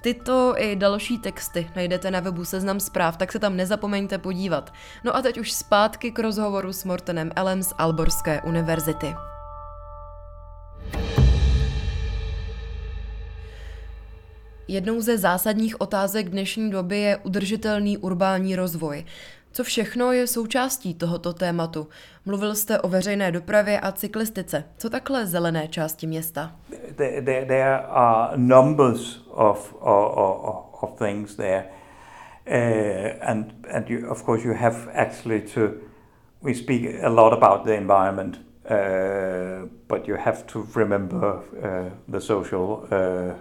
Tyto 0.05 0.53
i 0.57 0.75
další 0.75 1.17
texty 1.17 1.69
najdete 1.75 2.11
na 2.11 2.19
webu 2.19 2.45
Seznam 2.45 2.79
zpráv, 2.79 3.17
tak 3.17 3.31
se 3.31 3.39
tam 3.39 3.57
nezapomeňte 3.57 4.17
podívat. 4.17 4.73
No 5.03 5.15
a 5.15 5.21
teď 5.21 5.37
už 5.39 5.51
zpátky 5.51 6.11
k 6.11 6.19
rozhovoru 6.19 6.73
s 6.73 6.83
Mortenem 6.83 7.31
Elem 7.35 7.63
z 7.63 7.73
Alborské 7.77 8.41
univerzity. 8.41 9.13
Jednou 14.67 15.01
ze 15.01 15.17
zásadních 15.17 15.81
otázek 15.81 16.29
dnešní 16.29 16.71
doby 16.71 16.97
je 16.99 17.17
udržitelný 17.17 17.97
urbální 17.97 18.55
rozvoj. 18.55 19.05
Co 19.55 19.63
všechno 19.63 20.11
je 20.11 20.27
součástí 20.27 20.93
tohoto 20.93 21.33
tématu? 21.33 21.87
Mluvil 22.25 22.55
jste 22.55 22.79
o 22.79 22.87
veřejné 22.87 23.31
dopravě 23.31 23.79
a 23.79 23.91
cyklistice. 23.91 24.63
Co 24.77 24.89
takhle 24.89 25.25
zelené 25.25 25.67
části 25.67 26.07
města? 26.07 26.55
There, 26.95 27.21
there, 27.21 27.45
there 27.45 27.77
are 27.89 28.37
numbers 28.37 29.21
of, 29.31 29.75
of, 29.79 30.83
of 30.83 30.99
things 30.99 31.35
there. 31.35 31.65
Uh, 32.47 33.29
and 33.29 33.53
and 33.73 33.89
you, 33.89 34.11
of 34.11 34.23
course 34.25 34.47
you 34.47 34.53
have 34.53 34.75
actually 34.93 35.41
to, 35.41 35.61
we 36.41 36.53
speak 36.53 37.03
a 37.03 37.09
lot 37.09 37.33
about 37.33 37.63
the 37.63 37.73
environment, 37.73 38.39
uh, 38.69 39.69
but 39.87 40.07
you 40.07 40.17
have 40.17 40.43
to 40.53 40.67
remember 40.75 41.39
uh, 41.63 41.91
the 42.11 42.19
social 42.19 42.87
uh, 42.91 43.33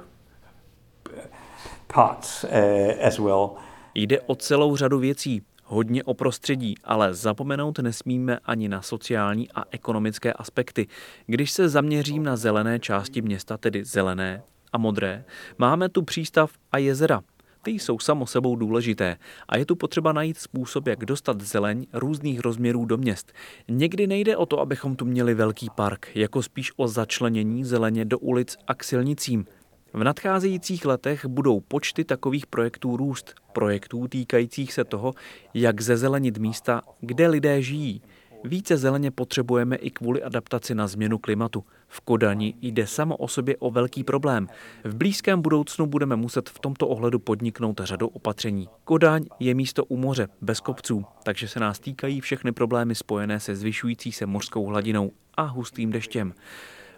parts 1.89 2.45
uh, 2.45 3.07
as 3.07 3.19
well. 3.19 3.51
Jde 3.95 4.21
o 4.21 4.35
celou 4.35 4.77
řadu 4.77 4.99
věcí 4.99 5.43
hodně 5.65 6.05
o 6.05 6.15
prostředí, 6.15 6.75
ale 6.85 7.15
zapomenout 7.15 7.79
nesmíme 7.79 8.39
ani 8.45 8.69
na 8.69 8.83
sociální 8.83 9.51
a 9.53 9.65
ekonomické 9.71 10.33
aspekty. 10.33 10.87
Když 11.27 11.51
se 11.51 11.69
zaměřím 11.69 12.23
na 12.23 12.37
zelené 12.37 12.79
části 12.79 13.23
města, 13.23 13.57
tedy 13.57 13.85
zelené 13.85 14.43
a 14.73 14.79
modré, 14.79 15.25
máme 15.59 15.89
tu 15.89 16.03
přístav 16.03 16.51
a 16.73 16.79
jezera. 16.79 17.21
Ty 17.63 17.71
jsou 17.71 17.99
samo 17.99 18.27
sebou 18.27 18.57
důležité 18.57 19.17
a 19.49 19.57
je 19.57 19.67
tu 19.67 19.77
potřeba 19.77 20.13
najít 20.13 20.39
způsob, 20.39 20.87
jak 20.87 21.05
dostat 21.05 21.41
zeleň 21.41 21.87
různých 21.93 22.41
rozměrů 22.41 22.85
do 22.85 22.97
měst. 22.97 23.33
Někdy 23.69 24.07
nejde 24.07 24.37
o 24.37 24.47
to, 24.47 24.61
abychom 24.61 24.97
tu 24.97 25.05
měli 25.05 25.35
velký 25.35 25.69
park, 25.75 26.09
jako 26.15 26.43
spíš 26.43 26.73
o 26.77 26.89
začlenění 26.89 27.65
zeleně 27.65 28.05
do 28.05 28.19
ulic 28.19 28.57
a 28.67 28.75
k 28.75 28.85
silnicím. 28.85 29.47
V 29.95 30.05
nadcházejících 30.05 30.85
letech 30.85 31.27
budou 31.27 31.61
počty 31.61 32.05
takových 32.05 32.47
projektů 32.47 32.97
růst, 32.97 33.35
projektů 33.53 34.09
týkajících 34.09 34.73
se 34.73 34.85
toho, 34.85 35.13
jak 35.55 35.81
zezelenit 35.81 36.39
místa, 36.39 36.83
kde 37.01 37.29
lidé 37.29 37.63
žijí. 37.63 38.03
Více 38.45 38.77
zeleně 38.77 39.11
potřebujeme 39.11 39.77
i 39.77 39.91
kvůli 39.91 40.23
adaptaci 40.23 40.75
na 40.75 40.87
změnu 40.87 41.19
klimatu. 41.19 41.65
V 41.89 42.01
Kodani 42.01 42.55
jde 42.61 42.87
samo 42.87 43.17
o 43.17 43.29
sobě 43.29 43.57
o 43.57 43.71
velký 43.71 44.05
problém. 44.05 44.49
V 44.85 44.95
blízkém 44.95 45.43
budoucnu 45.43 45.87
budeme 45.87 46.17
muset 46.17 46.49
v 46.49 46.59
tomto 46.59 46.89
ohledu 46.89 47.19
podniknout 47.19 47.81
řadu 47.85 48.09
opatření. 48.09 48.69
Kodaň 48.85 49.25
je 49.41 49.55
místo 49.55 49.85
u 49.85 49.97
moře, 49.97 50.29
bez 50.41 50.61
kopců, 50.61 51.05
takže 51.23 51.49
se 51.49 51.61
nás 51.61 51.79
týkají 51.79 52.21
všechny 52.21 52.53
problémy 52.53 52.95
spojené 52.95 53.41
se 53.41 53.57
zvyšující 53.57 54.13
se 54.13 54.27
mořskou 54.27 54.67
hladinou 54.67 55.11
a 55.37 55.43
hustým 55.43 55.91
deštěm. 55.91 56.35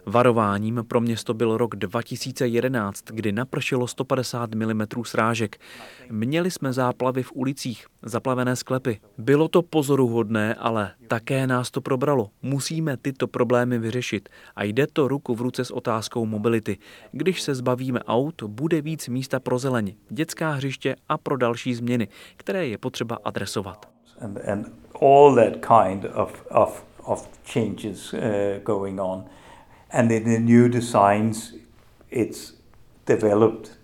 Varováním 0.09 0.85
pro 0.87 1.01
město 1.01 1.33
byl 1.33 1.57
rok 1.57 1.75
2011, 1.75 3.03
kdy 3.05 3.31
napršelo 3.31 3.87
150 3.87 4.55
mm 4.55 4.81
srážek. 5.03 5.57
Měli 6.11 6.51
jsme 6.51 6.73
záplavy 6.73 7.23
v 7.23 7.31
ulicích, 7.33 7.85
zaplavené 8.01 8.55
sklepy. 8.55 8.99
Bylo 9.17 9.47
to 9.47 9.61
pozoruhodné, 9.61 10.55
ale 10.55 10.91
také 11.07 11.47
nás 11.47 11.71
to 11.71 11.81
probralo. 11.81 12.29
Musíme 12.41 12.97
tyto 12.97 13.27
problémy 13.27 13.79
vyřešit 13.79 14.29
a 14.55 14.63
jde 14.63 14.87
to 14.93 15.07
ruku 15.07 15.35
v 15.35 15.41
ruce 15.41 15.65
s 15.65 15.71
otázkou 15.71 16.25
mobility. 16.25 16.77
Když 17.11 17.41
se 17.41 17.55
zbavíme 17.55 17.99
aut, 18.03 18.43
bude 18.43 18.81
víc 18.81 19.07
místa 19.07 19.39
pro 19.39 19.59
zeleň, 19.59 19.95
dětská 20.09 20.51
hřiště 20.51 20.95
a 21.09 21.17
pro 21.17 21.37
další 21.37 21.75
změny, 21.75 22.07
které 22.37 22.67
je 22.67 22.77
potřeba 22.77 23.17
adresovat. 23.23 23.89
And, 24.21 24.37
and 24.47 24.67
all 25.01 25.35
that 25.35 25.53
kind 25.53 26.05
of, 26.13 26.45
of, 26.49 26.85
of 27.03 27.29
changes 27.53 28.13
uh, 28.13 28.19
going 28.63 28.99
on. 29.01 29.23
And 29.89 30.11
in 30.11 30.23
the 30.23 30.39
new 30.39 30.69
designs, 30.69 31.53
it's 32.11 32.53
developed 33.05 33.77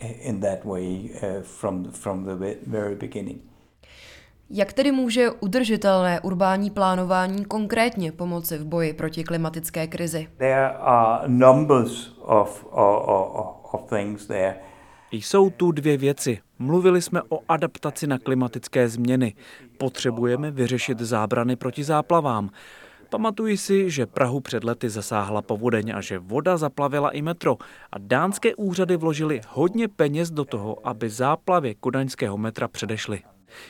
in 0.00 0.40
that 0.40 0.64
way 0.64 1.10
uh, 1.22 1.42
from, 1.42 1.92
from 1.92 2.24
the 2.24 2.56
very 2.66 2.94
beginning. 2.94 3.38
Jak 4.54 4.72
tedy 4.72 4.92
může 4.92 5.30
udržitelné 5.30 6.20
urbání 6.20 6.70
plánování 6.70 7.44
konkrétně 7.44 8.12
pomoci 8.12 8.58
v 8.58 8.64
boji 8.64 8.92
proti 8.92 9.24
klimatické 9.24 9.86
krizi? 9.86 10.28
There 10.36 10.68
are 10.68 11.28
numbers 11.28 12.12
of, 12.20 12.66
of, 12.70 13.62
of, 13.72 13.88
things 13.88 14.26
there. 14.26 14.56
Jsou 15.12 15.50
tu 15.50 15.72
dvě 15.72 15.96
věci. 15.96 16.38
Mluvili 16.58 17.02
jsme 17.02 17.22
o 17.28 17.40
adaptaci 17.48 18.06
na 18.06 18.18
klimatické 18.18 18.88
změny. 18.88 19.34
Potřebujeme 19.78 20.50
vyřešit 20.50 21.00
zábrany 21.00 21.56
proti 21.56 21.84
záplavám. 21.84 22.50
Pamatuji 23.12 23.56
si, 23.56 23.90
že 23.90 24.06
Prahu 24.06 24.40
před 24.40 24.64
lety 24.64 24.90
zasáhla 24.90 25.42
povodeň 25.42 25.92
a 25.94 26.00
že 26.00 26.18
voda 26.18 26.56
zaplavila 26.56 27.10
i 27.10 27.22
metro 27.22 27.56
a 27.92 27.98
dánské 27.98 28.54
úřady 28.54 28.96
vložily 28.96 29.40
hodně 29.48 29.88
peněz 29.88 30.30
do 30.30 30.44
toho, 30.44 30.86
aby 30.88 31.10
záplavě 31.10 31.74
kodaňského 31.74 32.38
metra 32.38 32.68
předešly. 32.68 33.22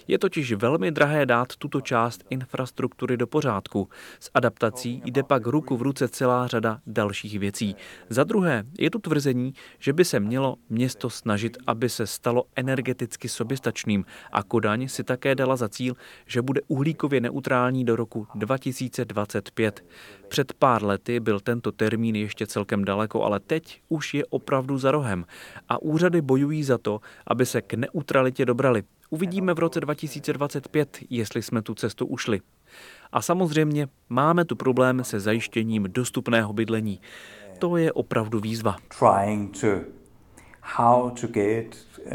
Je 0.09 0.19
totiž 0.19 0.53
velmi 0.53 0.91
drahé 0.91 1.27
dát 1.27 1.57
tuto 1.57 1.81
část 1.81 2.25
infrastruktury 2.31 3.17
do 3.17 3.27
pořádku. 3.27 3.89
S 4.21 4.31
adaptací 4.35 5.03
jde 5.05 5.23
pak 5.23 5.47
ruku 5.47 5.77
v 5.77 5.83
ruce 5.83 6.09
celá 6.09 6.47
řada 6.47 6.81
dalších 6.87 7.39
věcí. 7.39 7.77
Za 8.09 8.25
druhé 8.25 8.65
je 8.79 8.91
tu 8.91 8.99
tvrzení, 8.99 9.55
že 9.79 9.93
by 9.93 10.05
se 10.05 10.21
mělo 10.21 10.57
město 10.71 11.11
snažit, 11.11 11.57
aby 11.67 11.89
se 11.89 12.07
stalo 12.07 12.45
energeticky 12.57 13.29
soběstačným 13.29 14.05
a 14.33 14.43
Kodaň 14.43 14.89
si 14.89 15.05
také 15.05 15.35
dala 15.35 15.57
za 15.57 15.69
cíl, 15.69 15.95
že 16.27 16.43
bude 16.43 16.61
uhlíkově 16.69 17.21
neutrální 17.21 17.85
do 17.85 17.97
roku 17.97 18.27
2025. 18.35 19.85
Před 20.29 20.53
pár 20.53 20.85
lety 20.85 21.21
byl 21.21 21.41
tento 21.41 21.73
termín 21.73 22.17
ještě 22.17 22.47
celkem 22.47 22.85
daleko, 22.85 23.23
ale 23.23 23.41
teď 23.41 23.83
už 23.89 24.15
je 24.15 24.27
opravdu 24.27 24.79
za 24.79 24.91
rohem 24.91 25.25
a 25.69 25.83
úřady 25.83 26.21
bojují 26.21 26.65
za 26.65 26.79
to, 26.79 27.01
aby 27.27 27.47
se 27.47 27.63
k 27.63 27.75
neutralitě 27.75 28.45
dobrali. 28.45 28.83
Uvidíme 29.13 29.55
v 29.55 29.59
roce 29.59 29.81
2025, 29.81 30.99
jestli 31.11 31.43
jsme 31.43 31.63
tu 31.63 31.75
cestu 31.75 32.07
ušli. 32.07 32.41
A 33.13 33.23
samozřejmě 33.23 33.89
máme 34.09 34.45
tu 34.45 34.57
problém 34.57 35.05
se 35.05 35.21
zajištěním 35.21 35.87
dostupného 35.89 36.53
bydlení. 36.53 37.01
To 37.59 37.77
je 37.77 37.93
opravdu 37.93 38.41
výzva. 38.41 38.77
Trying 38.99 39.61
to 39.61 39.67
how 40.61 41.11
to 41.11 41.27
get 41.27 41.77
uh, 42.07 42.13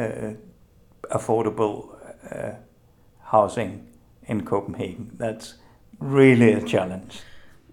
affordable 1.09 1.67
uh, 1.67 2.55
housing 3.19 3.81
in 4.27 4.43
Copenhagen. 4.49 5.07
That's 5.17 5.59
really 6.01 6.55
a 6.55 6.59
challenge. 6.71 7.17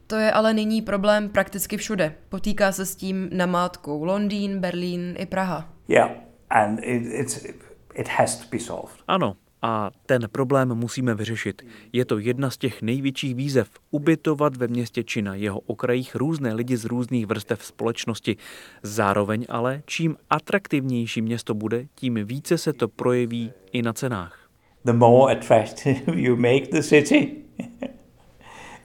To 0.07 0.17
je 0.17 0.33
ale 0.33 0.55
nyní 0.55 0.83
problém 0.83 1.29
prakticky 1.29 1.77
všude. 1.77 2.15
Potýká 2.29 2.73
se 2.73 2.87
s 2.87 2.97
tím 2.97 3.29
namátkou 3.33 4.05
Londýn, 4.05 4.61
Berlín 4.61 5.15
i 5.19 5.27
Praha. 5.27 5.69
Yeah, 5.89 6.11
and 6.51 6.79
it, 6.83 7.03
it's 7.07 7.45
it 7.95 8.09
has 8.09 8.37
to 8.37 8.45
be 8.51 8.59
solved. 8.59 8.97
Ano, 9.09 9.37
a 9.67 9.91
ten 10.07 10.29
problém 10.33 10.75
musíme 10.75 11.15
vyřešit. 11.15 11.63
Je 11.93 12.05
to 12.05 12.19
jedna 12.19 12.51
z 12.51 12.59
těch 12.59 12.83
největších 12.83 13.35
výzev 13.35 13.69
ubytovat 13.91 14.57
ve 14.57 14.69
městě 14.69 15.05
či 15.05 15.23
na 15.23 15.35
jeho 15.35 15.61
okrajích 15.61 16.15
různé 16.15 16.55
lidi 16.55 16.77
z 16.77 16.85
různých 16.85 17.27
vrstev 17.27 17.65
společnosti. 17.65 18.37
Zároveň 18.83 19.47
ale, 19.49 19.83
čím 19.87 20.17
atraktivnější 20.31 21.23
město 21.23 21.55
bude, 21.55 21.87
tím 21.95 22.19
více 22.25 22.59
se 22.59 22.73
to 22.73 22.89
projeví 22.89 23.53
i 23.73 23.83
na 23.83 23.93
cenách. 23.93 24.49
The 24.85 24.93
more 24.93 25.37
attractive 25.37 26.01
you 26.21 26.37
make 26.37 26.67
the 26.73 26.83
city, 26.83 27.37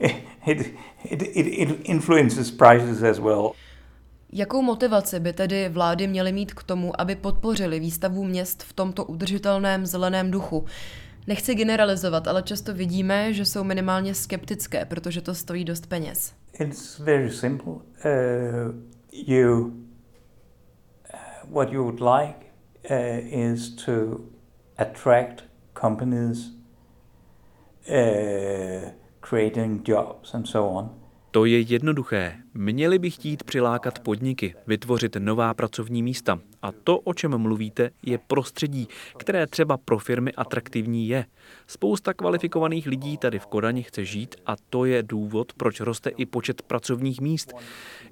it, 0.00 0.74
it, 1.04 1.22
it, 1.22 1.46
it 1.46 1.80
influences 1.82 2.50
prices 2.50 3.02
as 3.02 3.18
well. 3.18 3.52
Jakou 4.32 4.62
motivaci 4.62 5.20
by 5.20 5.32
tedy 5.32 5.68
vlády 5.68 6.06
měly 6.06 6.32
mít 6.32 6.54
k 6.54 6.62
tomu, 6.62 7.00
aby 7.00 7.16
podpořili 7.16 7.80
výstavu 7.80 8.24
měst 8.24 8.62
v 8.62 8.72
tomto 8.72 9.04
udržitelném 9.04 9.86
zeleném 9.86 10.30
duchu? 10.30 10.64
Nechci 11.26 11.54
generalizovat, 11.54 12.28
ale 12.28 12.42
často 12.42 12.74
vidíme, 12.74 13.32
že 13.32 13.44
jsou 13.44 13.64
minimálně 13.64 14.14
skeptické, 14.14 14.84
protože 14.84 15.20
to 15.20 15.34
stojí 15.34 15.64
dost 15.64 15.86
peněz. 15.86 16.32
It's 16.60 16.98
very 16.98 17.30
simple. 17.30 17.72
Uh, 17.72 17.80
you, 19.12 19.66
uh, 19.66 19.72
what 21.50 21.72
you 21.72 21.82
would 21.82 22.00
like 22.00 22.46
uh, 22.90 23.50
is 23.50 23.68
to 23.84 24.20
attract 24.78 25.44
companies 25.80 26.38
uh, 27.88 28.90
creating 29.20 29.88
jobs 29.88 30.34
and 30.34 30.46
so 30.48 30.78
on. 30.78 30.90
To 31.32 31.44
je 31.44 31.60
jednoduché. 31.60 32.36
Měli 32.54 32.98
by 32.98 33.10
chtít 33.10 33.44
přilákat 33.44 33.98
podniky, 33.98 34.54
vytvořit 34.66 35.16
nová 35.18 35.54
pracovní 35.54 36.02
místa. 36.02 36.38
A 36.62 36.72
to, 36.72 36.98
o 36.98 37.14
čem 37.14 37.38
mluvíte, 37.38 37.90
je 38.02 38.18
prostředí, 38.18 38.88
které 39.16 39.46
třeba 39.46 39.76
pro 39.76 39.98
firmy 39.98 40.32
atraktivní 40.32 41.08
je. 41.08 41.26
Spousta 41.66 42.14
kvalifikovaných 42.14 42.86
lidí 42.86 43.16
tady 43.16 43.38
v 43.38 43.46
Kodani 43.46 43.82
chce 43.82 44.04
žít 44.04 44.36
a 44.46 44.56
to 44.70 44.84
je 44.84 45.02
důvod, 45.02 45.52
proč 45.52 45.80
roste 45.80 46.10
i 46.10 46.26
počet 46.26 46.62
pracovních 46.62 47.20
míst. 47.20 47.52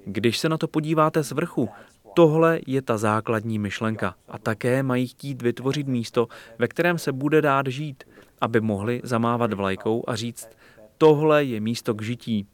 Když 0.04 0.38
se 0.38 0.48
na 0.48 0.58
to 0.58 0.68
podíváte 0.68 1.22
z 1.22 1.32
vrchu, 1.32 1.68
Tohle 2.14 2.60
je 2.66 2.82
ta 2.82 2.98
základní 2.98 3.58
myšlenka 3.58 4.14
a 4.28 4.38
také 4.38 4.82
mají 4.82 5.06
chtít 5.06 5.42
vytvořit 5.42 5.88
místo, 5.88 6.28
ve 6.58 6.68
kterém 6.68 6.98
se 6.98 7.12
bude 7.12 7.42
dát 7.42 7.66
žít, 7.66 8.04
aby 8.40 8.60
mohli 8.60 9.00
zamávat 9.04 9.52
vlajkou 9.52 10.04
a 10.06 10.16
říct, 10.16 10.48
tohle 10.98 11.44
je 11.44 11.60
místo 11.60 11.94
k 11.94 12.02
žití, 12.02 12.46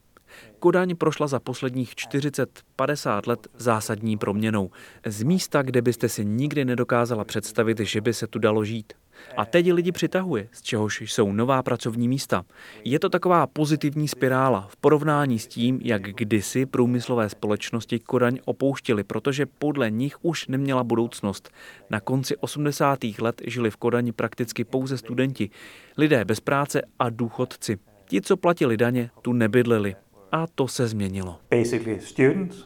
Kodaň 0.59 0.97
prošla 0.97 1.27
za 1.27 1.41
posledních 1.41 1.95
40-50 1.95 3.29
let 3.29 3.49
zásadní 3.57 4.17
proměnou. 4.17 4.71
Z 5.07 5.23
místa, 5.23 5.63
kde 5.63 5.83
byste 5.83 6.09
si 6.09 6.25
nikdy 6.25 6.65
nedokázala 6.65 7.25
představit, 7.25 7.81
že 7.81 8.01
by 8.01 8.15
se 8.15 8.27
tu 8.27 8.39
dalo 8.39 8.65
žít. 8.65 8.93
A 9.37 9.45
teď 9.45 9.73
lidi 9.73 9.93
přitahuje, 9.93 10.49
z 10.53 10.63
čehož 10.63 11.01
jsou 11.01 11.33
nová 11.33 11.63
pracovní 11.63 12.09
místa. 12.09 12.45
Je 12.85 12.99
to 12.99 13.09
taková 13.09 13.47
pozitivní 13.47 14.09
spirála 14.09 14.67
v 14.71 14.77
porovnání 14.77 15.39
s 15.39 15.47
tím, 15.47 15.81
jak 15.83 16.03
kdysi 16.03 16.67
průmyslové 16.67 17.29
společnosti 17.29 17.99
Kodaň 17.99 18.39
opouštěly, 18.45 19.05
protože 19.05 19.47
podle 19.47 19.91
nich 19.91 20.25
už 20.25 20.47
neměla 20.47 20.85
budoucnost. 20.85 21.51
Na 21.91 22.01
konci 22.01 22.37
80. 22.37 22.99
let 23.19 23.43
žili 23.47 23.71
v 23.71 23.77
Kodani 23.77 24.13
prakticky 24.13 24.65
pouze 24.65 24.99
studenti, 24.99 25.51
lidé 25.97 26.25
bez 26.25 26.41
práce 26.41 26.83
a 26.99 27.11
důchodci. 27.11 27.79
Ti, 28.09 28.21
co 28.21 28.37
platili 28.37 28.77
daně, 28.77 29.11
tu 29.23 29.33
nebydleli 29.33 29.97
a 30.35 30.47
to 30.55 30.69
se 30.69 30.89
změnilo. 30.89 31.39
Basically 31.51 32.01
students, 32.01 32.57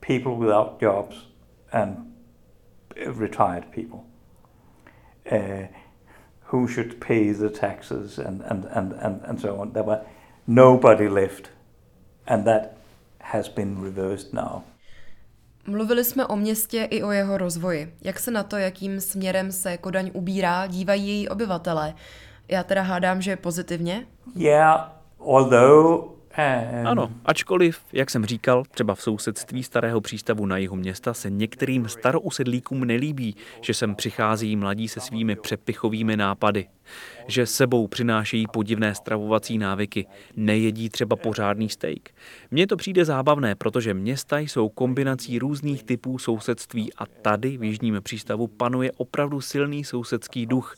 people 0.00 0.32
without 0.32 0.82
jobs 0.82 1.16
and 1.72 1.96
retired 3.18 3.64
people. 3.74 4.00
Uh, 5.32 5.66
who 6.52 6.68
should 6.68 6.94
pay 7.00 7.32
the 7.32 7.50
taxes 7.50 8.18
and, 8.18 8.42
and, 8.50 8.64
and, 8.64 8.92
and, 8.92 9.20
and 9.24 9.40
so 9.40 9.60
on. 9.60 9.72
There 9.72 9.84
were 9.84 10.00
nobody 10.46 11.08
left. 11.08 11.50
And 12.26 12.44
that 12.44 12.76
has 13.20 13.48
been 13.48 13.82
reversed 13.82 14.32
now. 14.32 14.62
Mluvili 15.66 16.04
jsme 16.04 16.26
o 16.26 16.36
městě 16.36 16.84
i 16.90 17.02
o 17.02 17.10
jeho 17.10 17.38
rozvoji. 17.38 17.94
Jak 18.02 18.18
se 18.18 18.30
na 18.30 18.42
to, 18.42 18.56
jakým 18.56 19.00
směrem 19.00 19.52
se 19.52 19.76
Kodaň 19.76 20.10
ubírá, 20.14 20.66
dívají 20.66 21.08
její 21.08 21.28
obyvatelé? 21.28 21.94
Já 22.48 22.62
teda 22.62 22.82
hádám, 22.82 23.22
že 23.22 23.36
pozitivně? 23.36 24.06
Yeah, 24.34 24.92
although 25.20 26.17
ano, 26.84 27.10
ačkoliv, 27.24 27.80
jak 27.92 28.10
jsem 28.10 28.26
říkal, 28.26 28.64
třeba 28.70 28.94
v 28.94 29.02
sousedství 29.02 29.62
starého 29.62 30.00
přístavu 30.00 30.46
na 30.46 30.56
jihu 30.56 30.76
města 30.76 31.14
se 31.14 31.30
některým 31.30 31.88
starousedlíkům 31.88 32.84
nelíbí, 32.84 33.36
že 33.60 33.74
sem 33.74 33.94
přichází 33.94 34.56
mladí 34.56 34.88
se 34.88 35.00
svými 35.00 35.36
přepichovými 35.36 36.16
nápady. 36.16 36.68
Že 37.26 37.46
sebou 37.46 37.86
přinášejí 37.86 38.46
podivné 38.52 38.94
stravovací 38.94 39.58
návyky, 39.58 40.06
nejedí 40.36 40.88
třeba 40.88 41.16
pořádný 41.16 41.68
steak. 41.68 42.08
Mně 42.50 42.66
to 42.66 42.76
přijde 42.76 43.04
zábavné, 43.04 43.54
protože 43.54 43.94
města 43.94 44.38
jsou 44.38 44.68
kombinací 44.68 45.38
různých 45.38 45.84
typů 45.84 46.18
sousedství 46.18 46.92
a 46.94 47.06
tady 47.06 47.56
v 47.56 47.64
jižním 47.64 47.98
přístavu 48.02 48.46
panuje 48.46 48.92
opravdu 48.92 49.40
silný 49.40 49.84
sousedský 49.84 50.46
duch. 50.46 50.76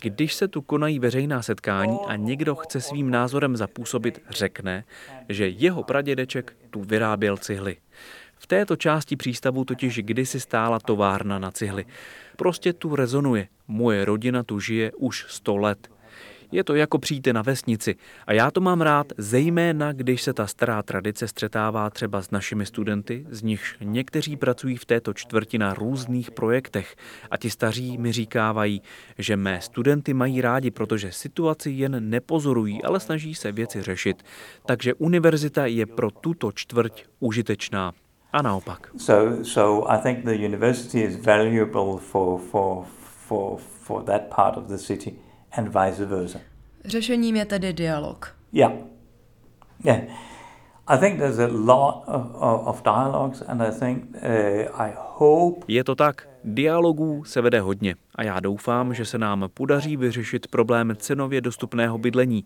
Když 0.00 0.34
se 0.34 0.48
tu 0.48 0.62
konají 0.62 0.98
veřejná 0.98 1.42
setkání 1.42 1.98
a 2.06 2.16
někdo 2.16 2.54
chce 2.54 2.80
svým 2.80 3.10
názorem 3.10 3.56
zapůsobit, 3.56 4.22
řekne, 4.30 4.84
že 5.28 5.48
jeho 5.48 5.82
pradědeček 5.82 6.56
tu 6.70 6.80
vyráběl 6.80 7.36
cihly. 7.36 7.76
V 8.38 8.46
této 8.46 8.76
části 8.76 9.16
přístavu 9.16 9.64
totiž 9.64 9.98
kdysi 9.98 10.40
stála 10.40 10.78
továrna 10.78 11.38
na 11.38 11.50
cihly. 11.50 11.84
Prostě 12.36 12.72
tu 12.72 12.96
rezonuje. 12.96 13.48
Moje 13.68 14.04
rodina 14.04 14.42
tu 14.42 14.60
žije 14.60 14.92
už 14.92 15.26
sto 15.28 15.56
let. 15.56 15.91
Je 16.52 16.64
to 16.64 16.74
jako 16.74 16.98
přijít 16.98 17.26
na 17.32 17.42
vesnici 17.42 17.94
a 18.26 18.32
já 18.32 18.50
to 18.50 18.60
mám 18.60 18.80
rád, 18.80 19.06
zejména 19.18 19.92
když 19.92 20.22
se 20.22 20.32
ta 20.32 20.46
stará 20.46 20.82
tradice 20.82 21.28
střetává 21.28 21.90
třeba 21.90 22.22
s 22.22 22.30
našimi 22.30 22.66
studenty, 22.66 23.26
z 23.30 23.42
nichž 23.42 23.76
někteří 23.80 24.36
pracují 24.36 24.76
v 24.76 24.84
této 24.84 25.14
čtvrti 25.14 25.58
na 25.58 25.74
různých 25.74 26.30
projektech 26.30 26.96
a 27.30 27.36
ti 27.36 27.50
staří 27.50 27.98
mi 27.98 28.12
říkávají, 28.12 28.82
že 29.18 29.36
mé 29.36 29.60
studenty 29.60 30.14
mají 30.14 30.40
rádi, 30.40 30.70
protože 30.70 31.12
situaci 31.12 31.70
jen 31.70 32.10
nepozorují, 32.10 32.82
ale 32.82 33.00
snaží 33.00 33.34
se 33.34 33.52
věci 33.52 33.82
řešit. 33.82 34.22
Takže 34.66 34.94
univerzita 34.94 35.66
je 35.66 35.86
pro 35.86 36.10
tuto 36.10 36.52
čtvrť 36.52 37.04
užitečná. 37.20 37.92
A 38.32 38.42
naopak. 38.42 38.90
So, 38.96 39.44
so 39.44 39.92
I 39.92 40.02
think 40.02 40.24
the 40.24 40.46
university 40.46 41.00
is 41.00 41.16
valuable 41.16 41.98
for, 42.00 42.40
for, 42.40 42.84
for, 43.28 43.58
for 43.58 44.02
that 44.02 44.22
part 44.36 44.56
of 44.56 44.64
the 44.64 44.78
city 44.78 45.12
and 45.58 45.66
vice 45.66 46.06
versa. 46.06 46.38
Řešením 46.84 47.36
je 47.36 47.44
tedy 47.44 47.72
dialog. 47.72 48.34
Yeah. 48.52 48.72
Yeah. 49.84 50.00
I 50.86 50.98
think 50.98 51.18
there's 51.18 51.38
a 51.38 51.48
lot 51.50 52.04
of, 52.06 52.22
of 52.66 52.82
dialogues 52.82 53.42
and 53.42 53.62
I 53.62 53.70
think 53.70 54.04
uh, 54.14 54.80
I 54.80 54.92
hope 54.96 55.64
Je 55.68 55.84
to 55.84 55.94
tak, 55.94 56.28
dialogů 56.44 57.24
se 57.24 57.40
vede 57.40 57.60
hodně 57.60 57.94
a 58.14 58.22
já 58.22 58.40
doufám, 58.40 58.94
že 58.94 59.04
se 59.04 59.18
nám 59.18 59.48
podaří 59.54 59.96
vyřešit 59.96 60.46
problém 60.46 60.92
cenově 60.96 61.40
dostupného 61.40 61.98
bydlení. 61.98 62.44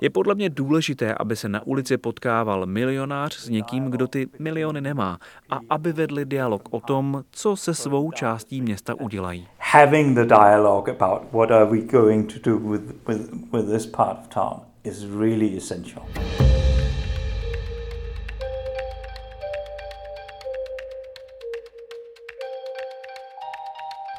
Je 0.00 0.10
podle 0.10 0.34
mě 0.34 0.50
důležité, 0.50 1.14
aby 1.14 1.36
se 1.36 1.48
na 1.48 1.66
ulici 1.66 1.96
potkával 1.96 2.66
milionář 2.66 3.34
s 3.34 3.48
někým, 3.48 3.84
kdo 3.84 4.06
ty 4.06 4.28
miliony 4.38 4.80
nemá 4.80 5.18
a 5.50 5.58
aby 5.70 5.92
vedli 5.92 6.24
dialog 6.24 6.62
o 6.70 6.80
tom, 6.80 7.24
co 7.30 7.56
se 7.56 7.74
svou 7.74 8.12
částí 8.12 8.60
města 8.60 8.94
udělají. 8.94 9.48
Having 9.72 10.14
the 10.14 10.26
dialogue 10.26 10.86
about 10.86 11.32
what 11.32 11.50
are 11.50 11.64
we 11.64 11.80
going 11.80 12.26
to 12.26 12.38
do 12.38 12.58
with, 12.58 13.00
with, 13.06 13.48
with 13.52 13.66
this 13.70 13.86
part 13.86 14.18
of 14.18 14.28
town 14.28 14.60
is 14.84 15.06
really 15.06 15.56
essential. 15.56 16.02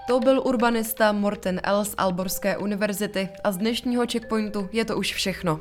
To 0.07 0.19
byl 0.19 0.41
urbanista 0.45 1.11
Morten 1.11 1.59
L. 1.63 1.85
z 1.85 1.95
Alborské 1.97 2.57
univerzity 2.57 3.29
a 3.43 3.51
z 3.51 3.57
dnešního 3.57 4.03
checkpointu 4.11 4.69
je 4.71 4.85
to 4.85 4.97
už 4.97 5.13
všechno. 5.13 5.59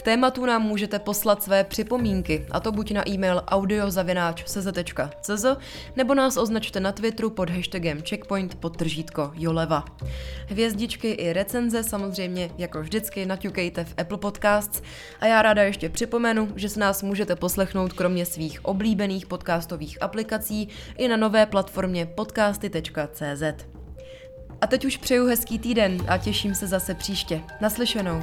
K 0.00 0.02
tématu 0.02 0.46
nám 0.46 0.62
můžete 0.62 0.98
poslat 0.98 1.42
své 1.42 1.64
připomínky, 1.64 2.46
a 2.50 2.60
to 2.60 2.72
buď 2.72 2.92
na 2.92 3.08
e-mail 3.08 3.42
audiozavináč.cz 3.46 5.46
nebo 5.96 6.14
nás 6.14 6.36
označte 6.36 6.80
na 6.80 6.92
Twitteru 6.92 7.30
pod 7.30 7.50
hashtagem 7.50 8.02
checkpoint 8.02 8.54
podtržítko 8.54 9.32
Joleva. 9.34 9.84
Hvězdičky 10.46 11.10
i 11.10 11.32
recenze 11.32 11.82
samozřejmě 11.82 12.50
jako 12.58 12.82
vždycky 12.82 13.26
naťukejte 13.26 13.84
v 13.84 13.94
Apple 13.98 14.18
Podcasts 14.18 14.82
a 15.20 15.26
já 15.26 15.42
ráda 15.42 15.62
ještě 15.62 15.88
připomenu, 15.88 16.48
že 16.56 16.68
se 16.68 16.80
nás 16.80 17.02
můžete 17.02 17.36
poslechnout 17.36 17.92
kromě 17.92 18.26
svých 18.26 18.64
oblíbených 18.64 19.26
podcastových 19.26 20.02
aplikací 20.02 20.68
i 20.96 21.08
na 21.08 21.16
nové 21.16 21.46
platformě 21.46 22.06
podcasty.cz. 22.06 23.42
A 24.60 24.66
teď 24.66 24.84
už 24.84 24.96
přeju 24.96 25.26
hezký 25.26 25.58
týden 25.58 25.98
a 26.08 26.18
těším 26.18 26.54
se 26.54 26.66
zase 26.66 26.94
příště. 26.94 27.40
Naslyšenou. 27.60 28.22